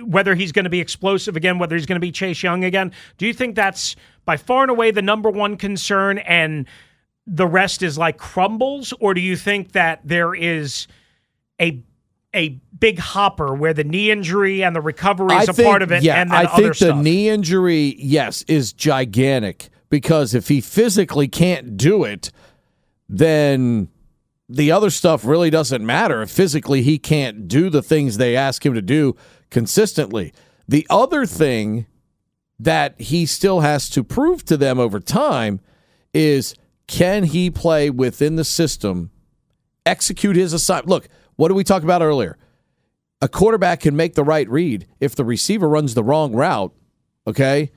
[0.05, 2.93] whether he's going to be explosive again, whether he's going to be Chase Young again?
[3.17, 6.65] Do you think that's by far and away the number one concern and
[7.25, 10.87] the rest is like crumbles or do you think that there is
[11.59, 11.81] a
[12.33, 15.81] a big hopper where the knee injury and the recovery is I a think, part
[15.81, 17.03] of it yeah, and then I other think the stuff?
[17.03, 22.31] knee injury, yes, is gigantic because if he physically can't do it,
[23.07, 23.89] then
[24.49, 26.21] the other stuff really doesn't matter.
[26.21, 29.15] If physically he can't do the things they ask him to do
[29.49, 30.33] consistently,
[30.67, 31.85] The other thing
[32.59, 35.59] that he still has to prove to them over time
[36.13, 36.55] is
[36.87, 39.11] can he play within the system,
[39.85, 40.89] execute his assignment?
[40.89, 42.37] Look, what did we talk about earlier?
[43.21, 46.73] A quarterback can make the right read if the receiver runs the wrong route.
[47.25, 47.71] Okay.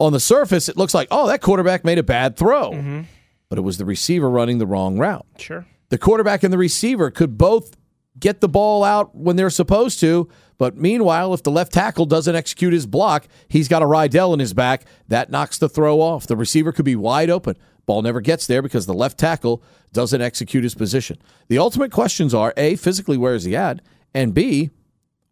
[0.00, 3.02] On the surface, it looks like, oh, that quarterback made a bad throw, mm-hmm.
[3.48, 5.26] but it was the receiver running the wrong route.
[5.38, 5.66] Sure.
[5.88, 7.76] The quarterback and the receiver could both
[8.18, 12.34] get the ball out when they're supposed to, but meanwhile, if the left tackle doesn't
[12.34, 14.84] execute his block, he's got a Rydell in his back.
[15.06, 16.26] That knocks the throw off.
[16.26, 17.56] The receiver could be wide open.
[17.86, 21.16] Ball never gets there because the left tackle doesn't execute his position.
[21.48, 23.80] The ultimate questions are A, physically, where is he at?
[24.12, 24.70] And B,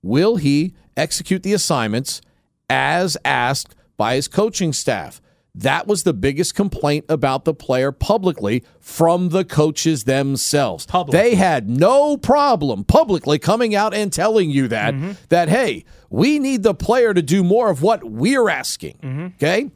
[0.02, 2.22] will he execute the assignments
[2.70, 5.20] as asked by his coaching staff?
[5.56, 10.84] That was the biggest complaint about the player publicly from the coaches themselves.
[10.84, 11.18] Publicly.
[11.18, 15.12] They had no problem publicly coming out and telling you that mm-hmm.
[15.30, 18.98] that hey, we need the player to do more of what we're asking.
[19.02, 19.26] Mm-hmm.
[19.36, 19.70] Okay?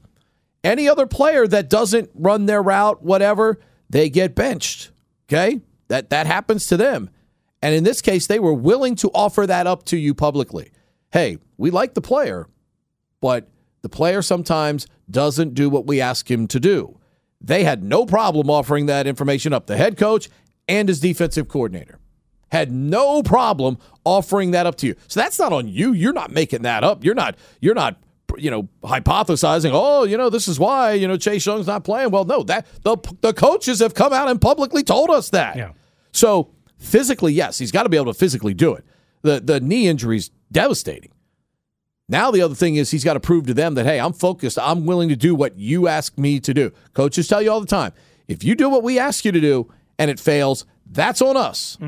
[0.63, 4.91] Any other player that doesn't run their route, whatever, they get benched.
[5.29, 5.63] Okay?
[5.89, 7.09] That that happens to them.
[7.63, 10.73] And in this case, they were willing to offer that up to you publicly.
[11.11, 12.49] Hey, we like the player,
[13.23, 13.49] but
[13.83, 16.99] the player sometimes doesn't do what we ask him to do.
[17.41, 19.67] They had no problem offering that information up.
[19.67, 20.29] The head coach
[20.69, 21.99] and his defensive coordinator
[22.53, 24.95] had no problem offering that up to you.
[25.09, 25.93] So that's not on you.
[25.93, 27.05] You're not making that up.
[27.05, 27.97] You're not you're not
[28.37, 32.11] you know hypothesizing, "Oh, you know, this is why, you know, Chase Young's not playing."
[32.11, 35.57] Well, no, that the the coaches have come out and publicly told us that.
[35.57, 35.73] Yeah.
[36.13, 38.85] So, physically, yes, he's got to be able to physically do it.
[39.23, 41.13] The the knee injury is devastating.
[42.11, 44.59] Now the other thing is he's got to prove to them that hey, I'm focused.
[44.59, 46.73] I'm willing to do what you ask me to do.
[46.93, 47.93] Coaches tell you all the time,
[48.27, 51.79] if you do what we ask you to do and it fails, that's on us.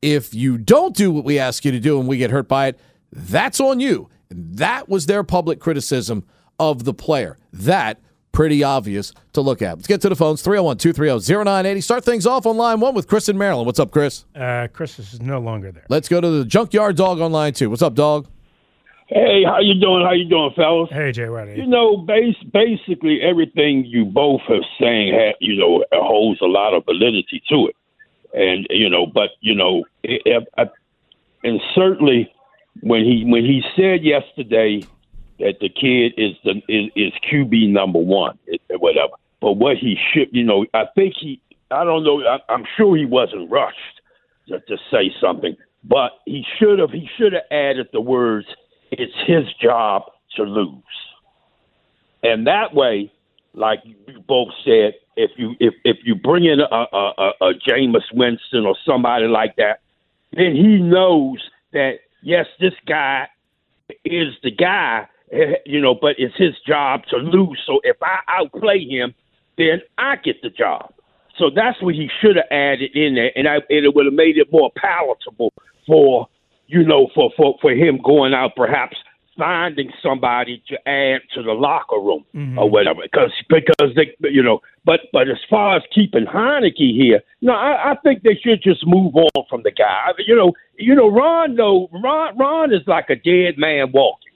[0.00, 2.68] If you don't do what we ask you to do and we get hurt by
[2.68, 2.78] it,
[3.12, 4.08] that's on you.
[4.30, 6.24] And that was their public criticism
[6.60, 7.36] of the player.
[7.52, 9.76] That pretty obvious to look at.
[9.78, 11.80] Let's get to the phones 301 230 0980.
[11.80, 13.66] Start things off on line one with Chris in Maryland.
[13.66, 14.24] What's up, Chris?
[14.36, 15.86] Uh, Chris is no longer there.
[15.88, 17.68] Let's go to the junkyard dog on line two.
[17.68, 18.28] What's up, dog?
[19.12, 20.04] Hey, how you doing?
[20.04, 20.88] How you doing, fellas?
[20.92, 21.56] Hey, Jay Whitey.
[21.56, 26.84] You know, base, basically everything you both have saying, you know, holds a lot of
[26.84, 27.76] validity to it,
[28.32, 30.66] and you know, but you know, it, I,
[31.42, 32.32] and certainly
[32.82, 34.82] when he when he said yesterday
[35.40, 38.38] that the kid is the is, is QB number one,
[38.78, 39.14] whatever.
[39.40, 41.40] But what he should, you know, I think he,
[41.72, 44.02] I don't know, I, I'm sure he wasn't rushed
[44.48, 48.46] to, to say something, but he should have he should have added the words
[48.90, 50.02] it's his job
[50.36, 50.82] to lose.
[52.22, 53.12] And that way,
[53.54, 57.54] like you both said, if you if if you bring in a a, a, a
[57.54, 59.80] Jameis Winston or somebody like that,
[60.32, 61.38] then he knows
[61.72, 63.26] that yes, this guy
[64.04, 67.60] is the guy, eh, you know, but it's his job to lose.
[67.66, 69.14] So if I outplay him,
[69.58, 70.92] then I get the job.
[71.38, 74.14] So that's what he should have added in there, and I and it would have
[74.14, 75.52] made it more palatable
[75.86, 76.28] for
[76.70, 78.96] you know for for for him going out perhaps
[79.36, 82.58] finding somebody to add to the locker room mm-hmm.
[82.58, 87.20] or whatever because because they you know but but as far as keeping Heinicke here
[87.40, 90.06] no I, I think they should just move on from the guy.
[90.06, 93.92] I mean, you know you know Ron though Ron Ron is like a dead man
[93.92, 94.32] walking.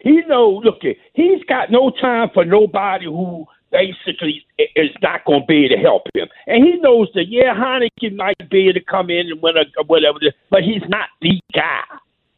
[0.00, 0.80] He know look
[1.14, 4.44] he's got no time for nobody who basically
[4.76, 6.28] is not going to be able to help him.
[6.46, 9.84] And he knows that, yeah, Heinicke might be able to come in and win a,
[9.84, 10.18] whatever,
[10.50, 11.82] but he's not the guy.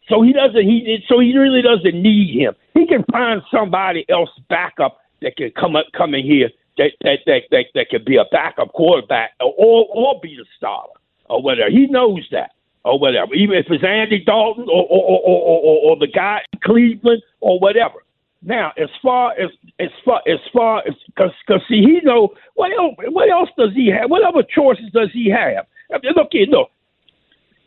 [0.09, 0.63] So he doesn't.
[0.63, 2.55] He so he really doesn't need him.
[2.75, 7.19] He can find somebody else backup that can come up, come in here that that
[7.27, 10.93] that that, that can be a backup quarterback or or be the starter
[11.29, 11.71] or whatever.
[11.71, 12.51] He knows that
[12.85, 13.35] or whatever.
[13.35, 17.23] Even if it's Andy Dalton or or or, or, or, or the guy in Cleveland
[17.41, 18.03] or whatever.
[18.43, 19.51] Now, as far as
[19.81, 23.71] as far as far as because because see he know what else what else does
[23.75, 24.11] he have?
[24.11, 25.67] What other choices does he have?
[25.93, 26.67] I mean, look, you know,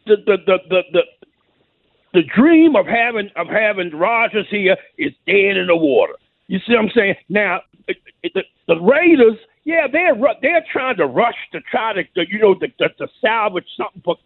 [0.07, 0.83] the the the the.
[0.93, 1.03] the
[2.13, 6.13] the dream of having of having Rodgers here is dead in the water.
[6.47, 7.15] You see what I'm saying?
[7.29, 12.39] Now, the, the Raiders, yeah, they're they're trying to rush to try to, to you
[12.39, 14.17] know to, to, to salvage something for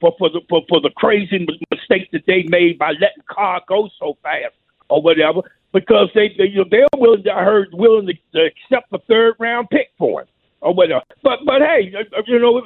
[0.00, 3.88] for for the for, for the crazy mistake that they made by letting Carr go
[3.98, 4.54] so fast
[4.90, 5.40] or whatever
[5.72, 8.98] because they, they you know, they're willing to, I heard willing to, to accept the
[9.08, 10.28] third round pick for him
[10.60, 11.04] or whatever.
[11.22, 11.92] But but hey,
[12.26, 12.62] you know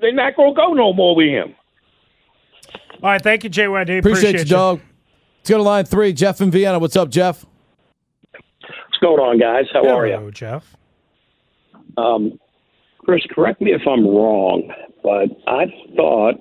[0.00, 1.54] they're not gonna go no more with him.
[3.02, 3.98] All right, thank you, JYD.
[3.98, 4.80] Appreciate, you, dog.
[5.38, 6.12] Let's go to line three.
[6.12, 6.78] Jeff in Vienna.
[6.78, 7.44] What's up, Jeff?
[8.32, 9.66] What's going on, guys?
[9.72, 10.30] How are you?
[10.30, 10.76] Jeff.
[11.96, 12.38] Um,
[12.98, 14.72] Chris, correct me if I'm wrong,
[15.02, 16.34] but I thought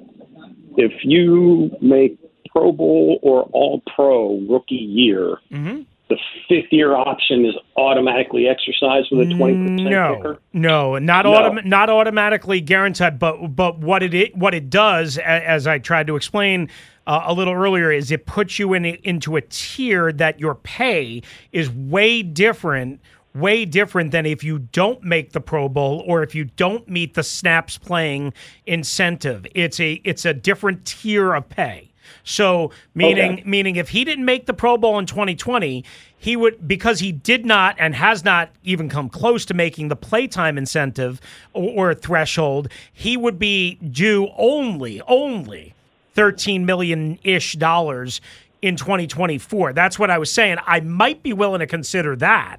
[0.78, 2.18] if you make
[2.54, 5.82] Pro Bowl or All Pro rookie year, Mm-hmm.
[6.10, 10.39] the fifth year option is automatically exercised with a 20% No, kicker?
[10.54, 11.32] no, not No.
[11.34, 13.18] autom- not automatically guaranteed.
[13.20, 16.70] But but what it what it does, as I tried to explain
[17.08, 21.22] uh, a little earlier, is it puts you in into a tier that your pay
[21.51, 23.01] is way different.
[23.36, 27.16] Way different than if you don't make the Pro Bowl or if you don't meet
[27.16, 28.32] the snaps playing
[28.68, 29.47] incentive.
[29.56, 31.89] It's a it's a different tier of pay.
[32.24, 33.43] So meaning Okay.
[33.45, 35.84] meaning if he didn't make the Pro Bowl in 2020,
[36.17, 39.95] he would because he did not and has not even come close to making the
[39.95, 41.19] playtime incentive
[41.53, 45.74] or, or threshold, he would be due only only
[46.15, 48.21] 13 million ish dollars
[48.61, 49.74] in 2024.
[49.74, 50.57] That's what I was saying.
[50.65, 52.57] I might be willing to consider that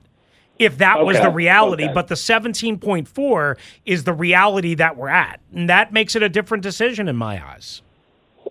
[0.58, 1.92] if that was the reality, okay.
[1.92, 3.56] but the 17.4
[3.86, 5.40] is the reality that we're at.
[5.52, 7.82] And that makes it a different decision in my eyes.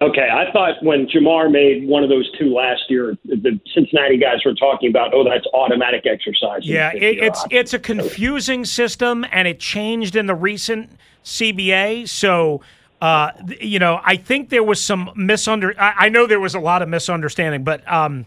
[0.03, 4.43] Okay, I thought when Ja'Marr made one of those two last year, the Cincinnati guys
[4.43, 6.67] were talking about, oh, that's automatic exercise.
[6.67, 10.89] Yeah, it, it's it's a confusing system, and it changed in the recent
[11.23, 12.09] CBA.
[12.09, 12.59] So,
[13.01, 13.31] uh,
[13.61, 15.73] you know, I think there was some misunder.
[15.79, 18.25] I, I know there was a lot of misunderstanding, but um,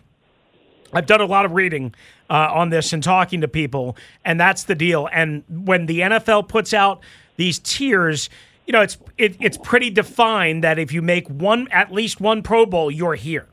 [0.94, 1.94] I've done a lot of reading
[2.30, 5.10] uh, on this and talking to people, and that's the deal.
[5.12, 7.02] And when the NFL puts out
[7.36, 8.30] these tiers,
[8.66, 12.42] you know, it's it, it's pretty defined that if you make one at least one
[12.42, 13.46] Pro Bowl, you're here.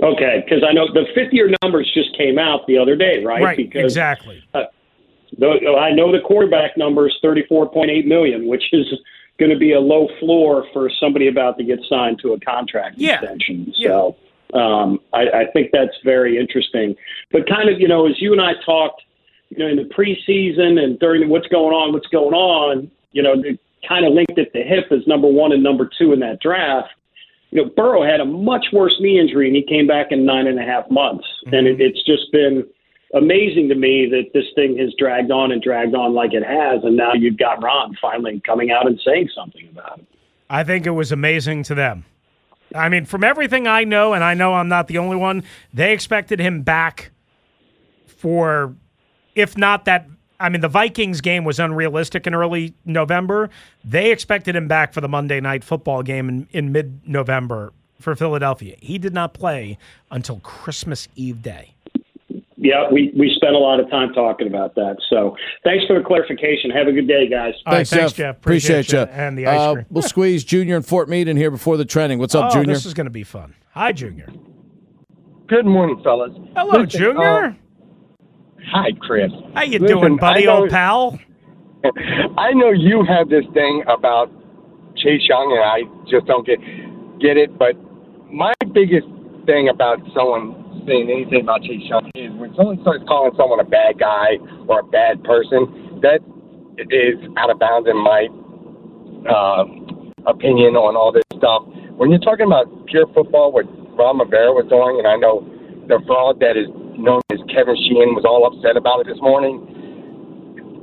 [0.00, 3.42] Okay, because I know the fifth year numbers just came out the other day, right?
[3.42, 4.44] Right, Because exactly.
[4.52, 8.86] the, I know the quarterback number is thirty four point eight million, which is
[9.38, 12.96] going to be a low floor for somebody about to get signed to a contract
[12.98, 13.72] Yeah, extension.
[13.82, 14.16] So
[14.52, 16.96] um, I, I think that's very interesting.
[17.30, 19.02] But kind of, you know, as you and I talked,
[19.50, 23.40] you know, in the preseason and during what's going on, what's going on, you know,
[23.40, 26.40] they kind of linked it to hip as number one and number two in that
[26.40, 26.88] draft.
[27.50, 30.46] You know, Burrow had a much worse knee injury and he came back in nine
[30.46, 31.26] and a half months.
[31.46, 31.54] Mm-hmm.
[31.54, 32.66] And it, it's just been
[33.14, 36.84] amazing to me that this thing has dragged on and dragged on like it has.
[36.84, 40.06] And now you've got Ron finally coming out and saying something about it.
[40.50, 42.04] I think it was amazing to them.
[42.74, 45.42] I mean, from everything I know, and I know I'm not the only one,
[45.72, 47.10] they expected him back
[48.06, 48.74] for,
[49.34, 50.06] if not that.
[50.40, 53.50] I mean, the Vikings game was unrealistic in early November.
[53.84, 58.14] They expected him back for the Monday night football game in, in mid November for
[58.14, 58.76] Philadelphia.
[58.80, 59.78] He did not play
[60.10, 61.74] until Christmas Eve day.
[62.60, 64.96] Yeah, we, we spent a lot of time talking about that.
[65.08, 66.70] So thanks for the clarification.
[66.70, 67.54] Have a good day, guys.
[67.64, 68.36] All right, thanks, Jeff.
[68.36, 68.98] Appreciate, you.
[68.98, 69.86] And the ice uh, cream.
[69.90, 72.18] We'll squeeze Junior and Fort Meade in here before the trending.
[72.18, 72.74] What's up, oh, Junior?
[72.74, 73.54] this is going to be fun.
[73.74, 74.28] Hi, Junior.
[75.46, 76.32] Good morning, fellas.
[76.56, 77.44] Hello, Listen, Junior.
[77.44, 77.52] uh,
[78.70, 79.30] hi, Chris.
[79.54, 81.18] How you listen, doing, buddy, know- old pal?
[82.38, 84.30] I know you have this thing about
[84.96, 86.58] Chase Young, and I just don't get
[87.20, 87.56] get it.
[87.56, 87.76] But
[88.32, 89.06] my biggest
[89.46, 93.68] thing about someone saying anything about Chase Young is when someone starts calling someone a
[93.68, 96.18] bad guy or a bad person, that
[96.90, 98.26] is out of bounds in my
[99.30, 99.64] uh,
[100.26, 101.62] opinion on all this stuff.
[101.94, 105.42] When you're talking about pure football, what Ron Rivera was doing, and I know
[105.86, 109.62] the fraud that is known as Kevin Sheehan was all upset about it this morning.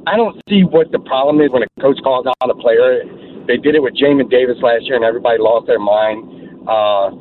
[0.07, 3.03] I don't see what the problem is when a coach calls out a player.
[3.47, 6.23] They did it with Jamin Davis last year, and everybody lost their mind.
[6.65, 7.11] Uh,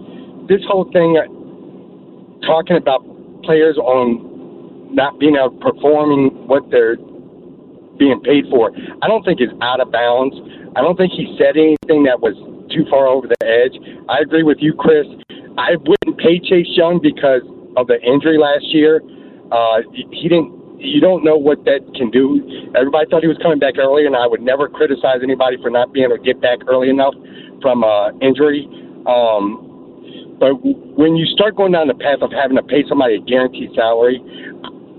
[0.46, 1.16] this whole thing,
[2.46, 3.02] talking about
[3.42, 6.96] players on not being able performing what they're
[7.98, 8.70] being paid for,
[9.02, 10.36] I don't think is out of bounds.
[10.76, 12.36] I don't think he said anything that was
[12.70, 13.74] too far over the edge.
[14.08, 15.06] I agree with you, Chris.
[15.56, 17.42] I wouldn't pay Chase Young because
[17.76, 19.00] of the injury last year.
[19.50, 20.52] Uh, he didn't.
[20.78, 22.44] You don't know what that can do.
[22.76, 25.92] Everybody thought he was coming back early, and I would never criticize anybody for not
[25.92, 27.14] being able to get back early enough
[27.62, 28.68] from uh, injury.
[29.06, 33.22] Um, but when you start going down the path of having to pay somebody a
[33.22, 34.20] guaranteed salary,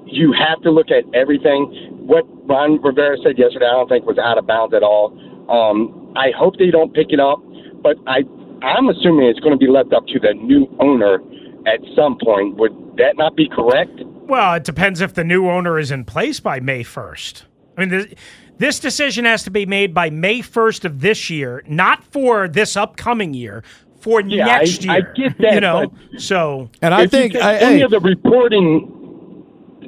[0.08, 1.70] you have to look at everything.
[2.08, 5.14] What Ron Rivera said yesterday, I don't think was out of bounds at all.
[5.52, 7.44] Um, I hope they don't pick it up,
[7.84, 8.24] but I
[8.64, 11.20] I'm assuming it's going to be left up to the new owner
[11.66, 12.56] at some point.
[12.58, 14.02] Would that not be correct?
[14.04, 17.44] Well, it depends if the new owner is in place by May 1st.
[17.78, 18.06] I mean, this,
[18.58, 22.76] this decision has to be made by May 1st of this year, not for this
[22.78, 23.64] upcoming year,
[24.00, 25.14] for Yeah, next I- I year.
[25.16, 26.70] get that, You know, but- so.
[26.82, 28.95] And I think I, any hey, of the reporting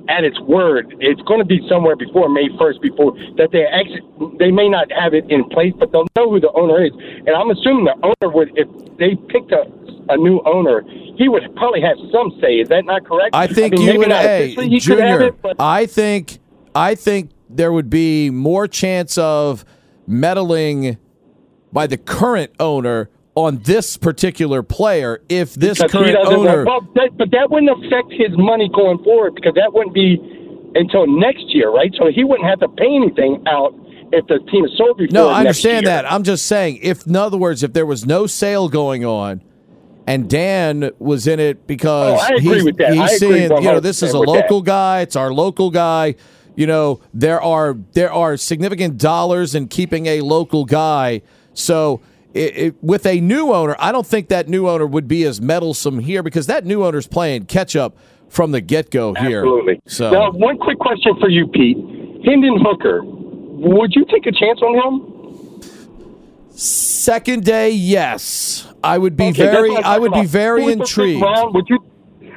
[0.09, 2.81] at its word, it's going to be somewhere before May first.
[2.81, 4.01] Before that, they actually
[4.39, 6.91] they may not have it in place, but they'll know who the owner is.
[6.93, 9.65] And I'm assuming the owner would, if they picked a
[10.09, 10.83] a new owner,
[11.15, 12.55] he would probably have some say.
[12.59, 13.35] Is that not correct?
[13.35, 14.09] I think mean, you maybe would.
[14.09, 16.39] not Hey, officially he could have Junior, it, I think
[16.75, 19.65] I think there would be more chance of
[20.05, 20.97] meddling
[21.71, 26.65] by the current owner on this particular player if this Because current owner.
[26.65, 30.17] well, that, but that wouldn't affect his money going forward because that wouldn't be
[30.73, 31.93] until next year, right?
[31.99, 33.75] So he wouldn't have to pay anything out
[34.11, 35.13] if the team is sold before.
[35.13, 35.93] No, I understand year.
[35.93, 36.11] that.
[36.11, 39.43] I'm just saying, if in other words, if there was no sale going on,
[40.07, 44.17] and Dan was in it because Oh, he's, he's seeing, you know, this is a
[44.17, 44.31] 100% that.
[44.31, 45.01] local guy.
[45.01, 46.15] It's our local guy.
[46.55, 51.21] You know, there are there are significant dollars in keeping a local guy.
[51.53, 52.01] So.
[52.37, 55.41] It, it, with a new owner, I don't think that new owner would be as
[55.41, 57.97] meddlesome here because that new owner's playing catch up
[58.29, 59.39] from the get go here.
[59.39, 59.81] Absolutely.
[59.87, 61.77] So Now, one quick question for you, Pete.
[62.25, 65.13] Hendon Hooker, would you take a chance on him?
[66.51, 68.67] Second day, yes.
[68.83, 71.21] I would be Okay, very I'm would talking be very Fourth intrigued.
[71.21, 71.79] round, would you?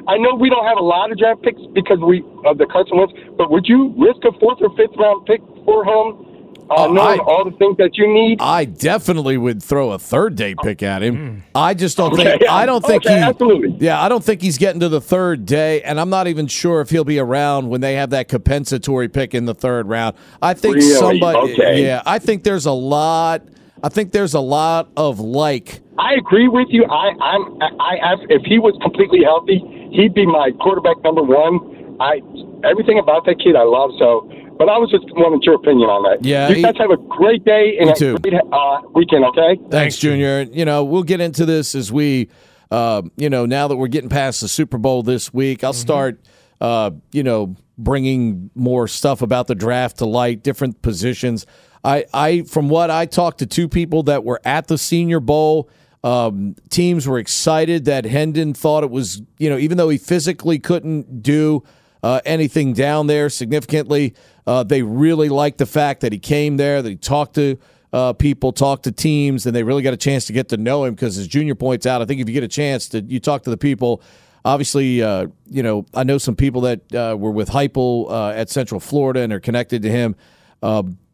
[0.07, 2.97] I know we don't have a lot of draft picks because we of the Carson
[2.97, 6.30] Wentz, but would you risk a fourth or fifth round pick for him,
[6.69, 8.39] uh, Oh, I- all the things that you need?
[8.41, 11.43] I definitely would throw a third day pick at him.
[11.55, 12.53] I just don't Okay, think yeah.
[12.53, 13.77] I don't think Okay, he absolutely.
[13.79, 16.81] Yeah, I don't think he's getting to the third day and I'm not even sure
[16.81, 20.15] if he'll be around when they have that compensatory pick in the third round.
[20.41, 20.93] I think Really?
[20.93, 21.83] somebody Okay.
[21.85, 23.41] Yeah, I think there's a lot
[23.83, 26.85] I think there's a lot of like I agree with you.
[26.85, 27.61] I, I'm.
[27.61, 28.15] I, I.
[28.29, 31.59] If he was completely healthy, he'd be my quarterback number one.
[32.01, 32.21] I.
[32.67, 33.91] Everything about that kid, I love.
[33.99, 34.27] So,
[34.57, 36.25] but I was just wanting your opinion on that.
[36.25, 38.17] Yeah, You he- guys have a great day and You a too.
[38.17, 39.25] great uh, weekend.
[39.25, 39.59] Okay.
[39.69, 40.41] Thanks, Junior.
[40.51, 42.29] You know, we'll get into this as we,
[42.69, 46.21] uh, you know, now that we're getting past the Super Bowl this week, I'll start,
[46.59, 51.45] uh, you know, bringing more stuff about the draft to light, different positions.
[51.83, 55.67] I, I, from what I talked to two people that were at the Senior Bowl,
[56.03, 60.59] um, teams were excited that Hendon thought it was, you know, even though he physically
[60.59, 61.63] couldn't do
[62.03, 64.13] uh, anything down there significantly,
[64.47, 67.57] uh, they really liked the fact that he came there, that he talked to
[67.93, 70.85] uh, people, talked to teams, and they really got a chance to get to know
[70.85, 70.95] him.
[70.95, 73.43] Because as Junior points out, I think if you get a chance to you talk
[73.43, 74.01] to the people,
[74.43, 78.49] obviously, uh, you know, I know some people that uh, were with Heupel uh, at
[78.49, 80.15] Central Florida and are connected to him.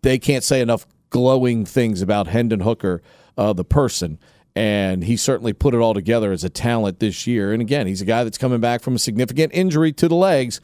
[0.04, 3.02] They can't say enough glowing things about Hendon Hooker,
[3.36, 4.20] the person.
[4.58, 7.54] And he certainly put it all together as a talent this year.
[7.54, 10.62] And again, he's a guy that's coming back from a significant injury to the legs,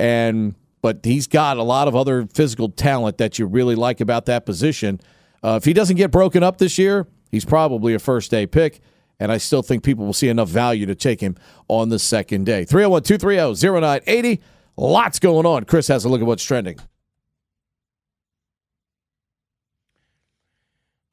[0.00, 4.26] and but he's got a lot of other physical talent that you really like about
[4.26, 5.00] that position.
[5.44, 8.80] Uh, if he doesn't get broken up this year, he's probably a first day pick.
[9.20, 11.36] And I still think people will see enough value to take him
[11.68, 12.64] on the second day.
[12.64, 14.42] 301 230 0980.
[14.76, 15.66] Lots going on.
[15.66, 16.80] Chris has a look at what's trending.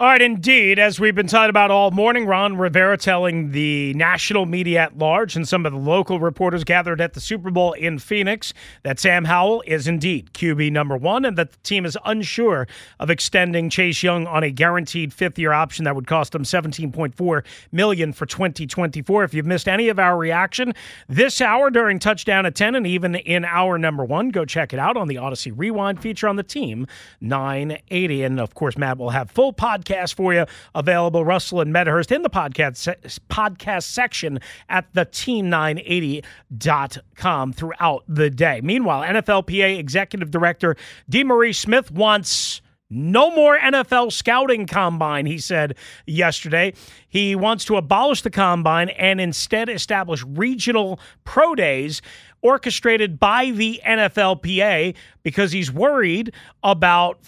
[0.04, 0.80] All right, indeed.
[0.80, 5.38] As we've been talking about all morning, Ron Rivera telling the national media at large
[5.38, 9.24] and some of the local reporters gathered at the Super Bowl in Phoenix that Sam
[9.24, 12.68] Howell is indeed QB number one and that the team is unsure
[12.99, 17.45] of extending Chase Young on a guaranteed fifth year option that would cost them 17.4
[17.72, 19.24] million for 2024.
[19.24, 20.74] If you've missed any of our reaction
[21.08, 24.80] this hour during touchdown at 10 and even in hour number one, go check it
[24.80, 26.88] out on the Audacy Rewind feature on the team
[27.22, 28.24] 980.
[28.24, 31.26] And of course, Matt will have full podcast for you available.
[31.26, 32.94] Russell and Medhurst in the podcast
[33.30, 34.39] podcast section
[34.70, 38.62] at the team980.com throughout the day.
[38.64, 40.76] Meanwhile, NFLPA Executive Director
[41.10, 45.76] DeMaurice Smith wants no more NFL scouting combine, he said
[46.06, 46.74] yesterday.
[47.08, 52.04] He wants to abolish the combine and instead establish regional pro days
[52.44, 57.20] orchestrated by the NFLPA because he's worried about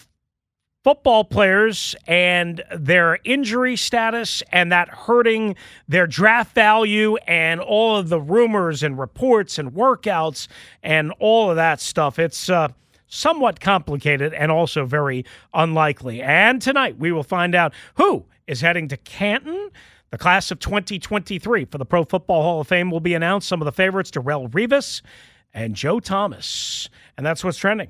[0.85, 5.55] football players and their injury status and that hurting
[5.87, 10.47] their draft value and all of the rumors and reports and workouts
[10.83, 12.19] and all of that stuff.
[12.19, 12.67] It's uh,
[13.07, 15.25] somewhat complicated and also very
[15.55, 16.21] unlikely.
[16.21, 19.71] And tonight we will find out who is heading to Canton.
[20.11, 23.47] The class of 2023 for the Pro Football Hall of Fame will be announced.
[23.47, 25.01] Some of the favorites, Darrelle Revis
[25.51, 26.91] and Joe Thomas.
[27.17, 27.89] And that's what's trending.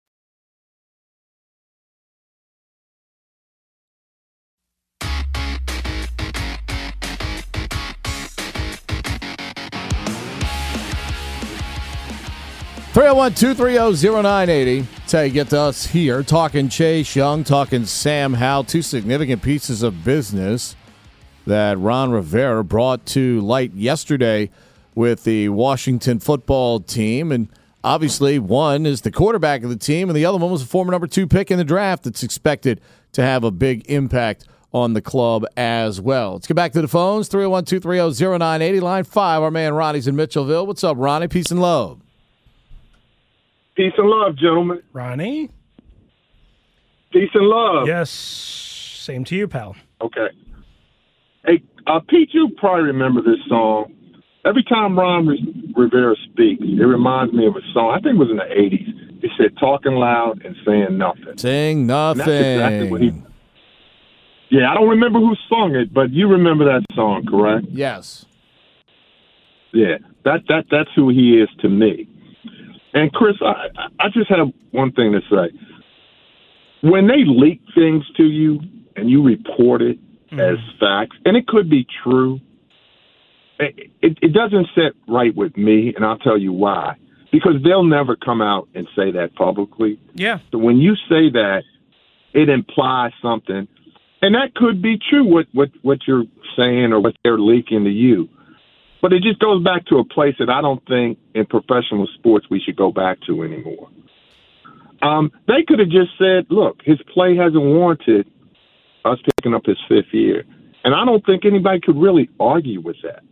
[13.01, 14.81] Three zero one two three zero zero nine eighty.
[14.81, 19.41] That's how you get to us here, talking Chase Young, talking Sam Howell, two significant
[19.41, 20.75] pieces of business
[21.47, 24.51] that Ron Rivera brought to light yesterday
[24.93, 27.31] with the Washington football team.
[27.31, 27.47] And
[27.83, 30.91] obviously, one is the quarterback of the team, and the other one was a former
[30.91, 32.81] number two pick in the draft that's expected
[33.13, 36.33] to have a big impact on the club as well.
[36.33, 39.41] Let's get back to the phones 301 230 0980, line five.
[39.41, 40.67] Our man Ronnie's in Mitchellville.
[40.67, 41.27] What's up, Ronnie?
[41.27, 41.99] Peace and love.
[43.75, 44.81] Peace and love, gentlemen.
[44.93, 45.49] Ronnie?
[47.11, 47.87] Peace and love.
[47.87, 48.09] Yes.
[48.09, 49.75] Same to you, pal.
[50.01, 50.27] Okay.
[51.45, 53.93] Hey, uh, Pete, you probably remember this song.
[54.45, 55.27] Every time Ron
[55.75, 57.91] Rivera speaks, it reminds me of a song.
[57.91, 59.21] I think it was in the 80s.
[59.21, 61.37] He said, talking loud and saying nothing.
[61.37, 62.21] Saying nothing.
[62.21, 63.13] And that's exactly what he.
[64.49, 67.67] Yeah, I don't remember who sung it, but you remember that song, correct?
[67.69, 68.25] Yes.
[69.73, 72.09] Yeah, that that that's who he is to me.
[72.93, 73.67] And Chris, I
[73.99, 75.57] I just have one thing to say.
[76.81, 78.59] When they leak things to you
[78.95, 80.39] and you report it mm-hmm.
[80.39, 82.39] as facts, and it could be true,
[83.59, 86.95] it, it, it doesn't sit right with me, and I'll tell you why.
[87.31, 89.99] Because they'll never come out and say that publicly.
[90.15, 90.39] Yeah.
[90.51, 91.63] So when you say that,
[92.33, 93.67] it implies something,
[94.21, 95.23] and that could be true.
[95.23, 96.25] What what what you're
[96.57, 98.27] saying or what they're leaking to you.
[99.01, 102.45] But it just goes back to a place that I don't think in professional sports
[102.49, 103.89] we should go back to anymore.
[105.01, 108.29] Um, they could have just said, look, his play hasn't warranted
[109.03, 110.43] us picking up his fifth year.
[110.83, 113.23] And I don't think anybody could really argue with that.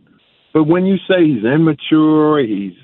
[0.52, 2.74] But when you say he's immature, he's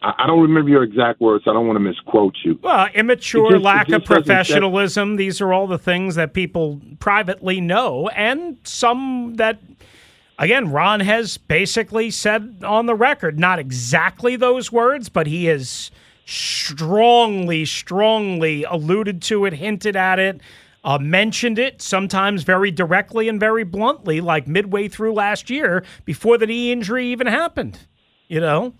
[0.00, 1.44] I don't remember your exact words.
[1.44, 2.58] So I don't want to misquote you.
[2.62, 5.16] Well, immature, just, lack of professionalism.
[5.16, 9.58] These are all the things that people privately know, and some that
[10.38, 15.90] again, Ron has basically said on the record, not exactly those words, but he has
[16.24, 20.40] strongly, strongly alluded to it, hinted at it,
[20.84, 26.38] uh, mentioned it, sometimes very directly and very bluntly, like midway through last year before
[26.38, 27.78] the knee injury even happened.
[28.28, 28.74] You know?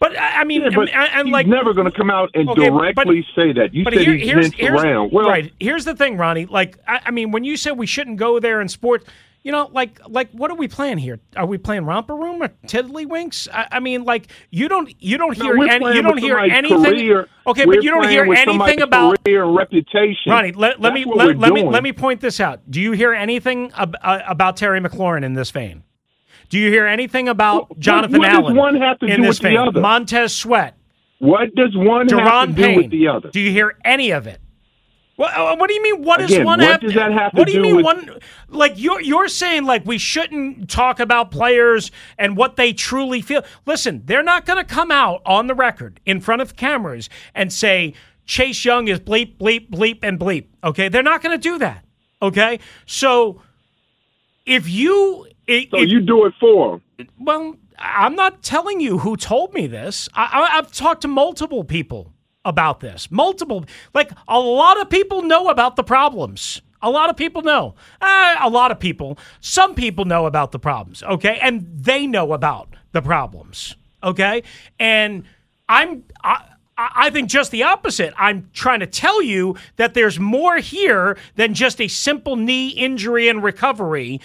[0.00, 2.68] But I mean, yeah, but and, he's like never going to come out and okay,
[2.68, 3.74] directly but, say that.
[3.74, 5.10] You but said here, he's here's, here's, around.
[5.12, 5.52] Well, right.
[5.58, 6.46] Here's the thing, Ronnie.
[6.46, 9.06] Like, I, I mean, when you said we shouldn't go there in sports,
[9.42, 11.18] you know, like like what are we playing here?
[11.36, 13.48] Are we playing romper room or tiddlywinks?
[13.52, 16.84] I, I mean, like you don't you don't no, hear any, you don't hear anything.
[16.84, 17.28] Career.
[17.46, 20.30] Okay, we're but you don't hear anything about career and reputation.
[20.30, 22.70] Ronnie, let, let me let, let me let me point this out.
[22.70, 25.82] Do you hear anything ab- uh, about Terry McLaurin in this vein?
[26.48, 29.26] Do you hear anything about what, Jonathan what Allen does one have to in do
[29.26, 29.80] this with the other?
[29.80, 30.74] Montez Sweat.
[31.18, 32.74] What does one Daron have to Payne.
[32.74, 33.30] do with the other?
[33.30, 34.40] Do you hear any of it?
[35.16, 36.02] What, uh, what do you mean?
[36.04, 36.80] What does Again, one what have?
[36.80, 38.10] does that have what to do you mean with- one?
[38.48, 43.42] Like you're you're saying like we shouldn't talk about players and what they truly feel.
[43.66, 47.52] Listen, they're not going to come out on the record in front of cameras and
[47.52, 47.94] say
[48.26, 50.46] Chase Young is bleep bleep bleep and bleep.
[50.62, 51.84] Okay, they're not going to do that.
[52.22, 53.42] Okay, so
[54.46, 57.08] if you if, So you do it for him.
[57.18, 60.08] well, I'm not telling you who told me this.
[60.14, 62.12] I, I, I've talked to multiple people
[62.44, 63.10] about this.
[63.10, 66.62] Multiple, like a lot of people know about the problems.
[66.80, 67.74] A lot of people know.
[68.00, 69.18] Uh, a lot of people.
[69.40, 71.02] Some people know about the problems.
[71.02, 73.74] Okay, and they know about the problems.
[74.02, 74.42] Okay,
[74.78, 75.24] and
[75.68, 76.04] I'm.
[76.22, 76.44] I,
[76.80, 78.14] I think just the opposite.
[78.16, 83.28] I'm trying to tell you that there's more here than just a simple knee injury
[83.28, 84.20] and recovery.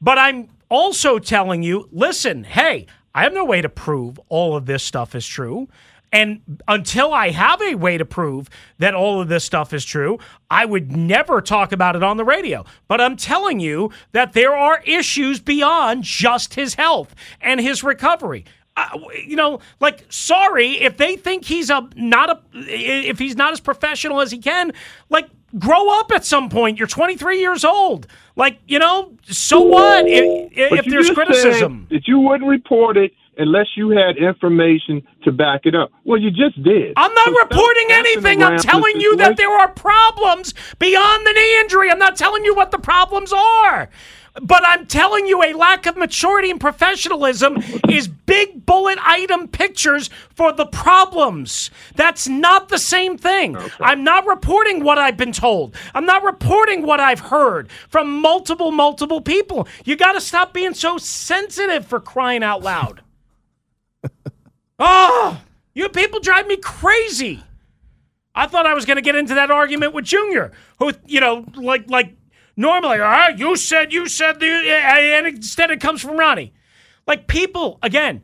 [0.00, 4.66] But I'm also telling you listen, hey, I have no way to prove all of
[4.66, 5.68] this stuff is true.
[6.12, 8.48] And until I have a way to prove
[8.78, 10.18] that all of this stuff is true,
[10.50, 12.64] I would never talk about it on the radio.
[12.86, 18.46] But I'm telling you that there are issues beyond just his health and his recovery.
[18.76, 23.52] Uh, you know, like, sorry if they think he's a not a if he's not
[23.52, 24.72] as professional as he can.
[25.10, 26.78] Like, grow up at some point.
[26.78, 28.06] You're 23 years old.
[28.36, 31.86] Like, you know, so what if, if there's criticism?
[31.90, 35.90] that you wouldn't report it unless you had information to back it up.
[36.04, 36.92] Well, you just did.
[36.96, 38.42] I'm not So reporting anything.
[38.42, 41.90] I'm telling you that there are problems beyond the knee injury.
[41.90, 43.88] I'm not telling you what the problems are.
[44.42, 47.58] But I'm telling you, a lack of maturity and professionalism
[47.88, 51.70] is big bullet item pictures for the problems.
[51.94, 53.56] That's not the same thing.
[53.80, 55.74] I'm not reporting what I've been told.
[55.94, 59.66] I'm not reporting what I've heard from multiple, multiple people.
[59.84, 63.02] You got to stop being so sensitive for crying out loud.
[64.78, 65.40] oh,
[65.74, 67.42] you people drive me crazy.
[68.34, 71.44] I thought I was going to get into that argument with Junior, who, you know,
[71.56, 72.14] like like
[72.58, 76.52] normally, ah, you said, you said, the, and instead it comes from Ronnie.
[77.06, 78.22] Like people, again,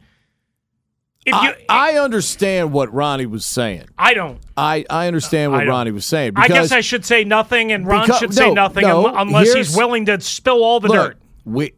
[1.25, 3.87] If you, I, I understand what Ronnie was saying.
[3.97, 4.39] I don't.
[4.59, 5.67] I, I understand what I.
[5.67, 6.35] Ronnie was saying.
[6.37, 9.15] I guess I should say nothing, and Ron Because- should say no, nothing no, un-
[9.29, 11.19] unless he's willing to spill all the Look, dirt.
[11.47, 11.73] We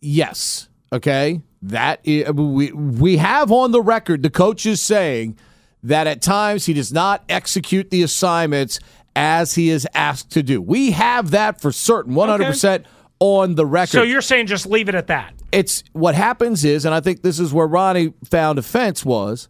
[0.00, 1.40] yes, okay.
[1.62, 5.38] That we we have on the record the coach is saying
[5.82, 8.78] that at times he does not execute the assignments
[9.16, 10.60] as he is asked to do.
[10.60, 12.86] We have that for certain, one hundred percent
[13.20, 13.92] on the record.
[13.92, 15.34] So you're saying just leave it at that?
[15.54, 19.48] it's what happens is, and I think this is where Ronnie found offense was,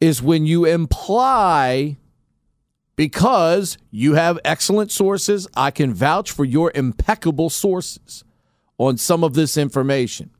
[0.00, 1.96] is when you imply
[2.96, 8.24] because you have excellent sources, I can vouch for your impeccable sources
[8.78, 10.30] on some of this information.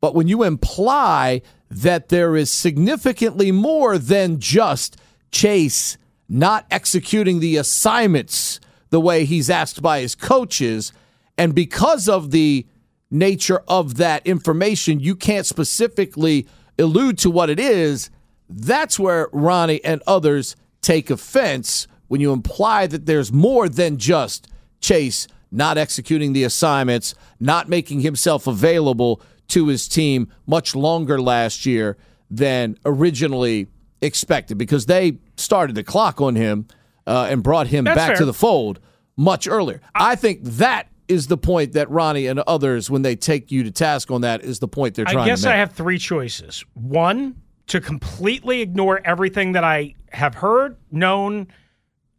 [0.00, 4.96] But when you imply that there is significantly more than just
[5.32, 5.98] Chase
[6.30, 8.60] not executing the assignments
[8.90, 10.92] the way he's asked by his coaches,
[11.36, 12.66] and because of the
[13.10, 16.46] nature of that information, you can't specifically
[16.78, 18.10] allude to what it is.
[18.48, 24.48] That's where Ronnie and others take offense when you imply that there's more than just
[24.80, 31.66] Chase not executing the assignments, not making himself available to his team much longer last
[31.66, 31.96] year
[32.30, 33.66] than originally
[34.00, 36.66] expected because they started the clock on him
[37.06, 38.16] uh, and brought him That's back fair.
[38.16, 38.80] to the fold
[39.16, 39.80] much earlier.
[39.94, 43.70] I think that is the point that Ronnie and others, when they take you to
[43.70, 45.22] task on that, is the point they're trying to.
[45.22, 45.44] I guess.
[45.44, 46.64] I have three choices.
[46.74, 47.34] One,
[47.66, 51.48] to completely ignore everything that I have heard, known,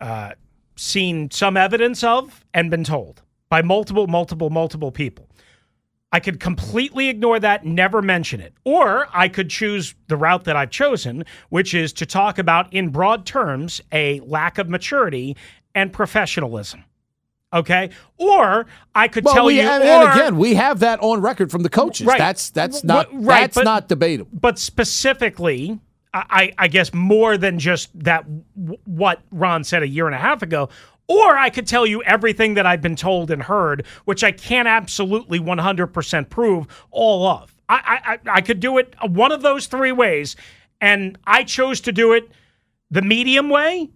[0.02, 0.34] uh,
[0.76, 5.30] seen some evidence of, and been told by multiple, multiple, multiple people.
[6.12, 8.54] I could completely ignore that, never mention it.
[8.66, 12.90] Or I could choose the route that I've chosen, which is to talk about, in
[12.90, 15.38] broad terms, a lack of maturity
[15.74, 16.84] and professionalism.
[17.54, 17.90] Okay?
[18.18, 21.22] Or I could well, tell we, you, and, or, and again, we have that on
[21.22, 22.08] record from the coaches.
[22.08, 22.18] Right.
[22.18, 24.32] That's that's not right, that's but- not debatable.
[24.34, 25.80] but specifically,
[26.14, 28.26] I, I I guess more than just that,
[28.86, 30.70] what Ron said a year and a half ago.
[31.08, 34.68] Or I could tell you everything that I've been told and heard, which I can't
[34.68, 37.56] absolutely 100% prove all of.
[37.68, 40.36] I, I, I could do it one of those three ways,
[40.82, 42.30] and I chose to do it
[42.90, 43.90] the medium way.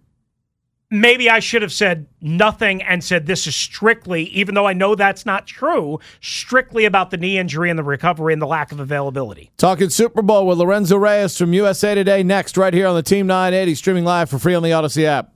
[0.88, 4.94] Maybe I should have said nothing and said this is strictly, even though I know
[4.94, 8.78] that's not true, strictly about the knee injury and the recovery and the lack of
[8.78, 9.50] availability.
[9.56, 13.26] Talking Super Bowl with Lorenzo Reyes from USA Today next, right here on the Team
[13.26, 15.35] 980, streaming live for free on the Audacy app.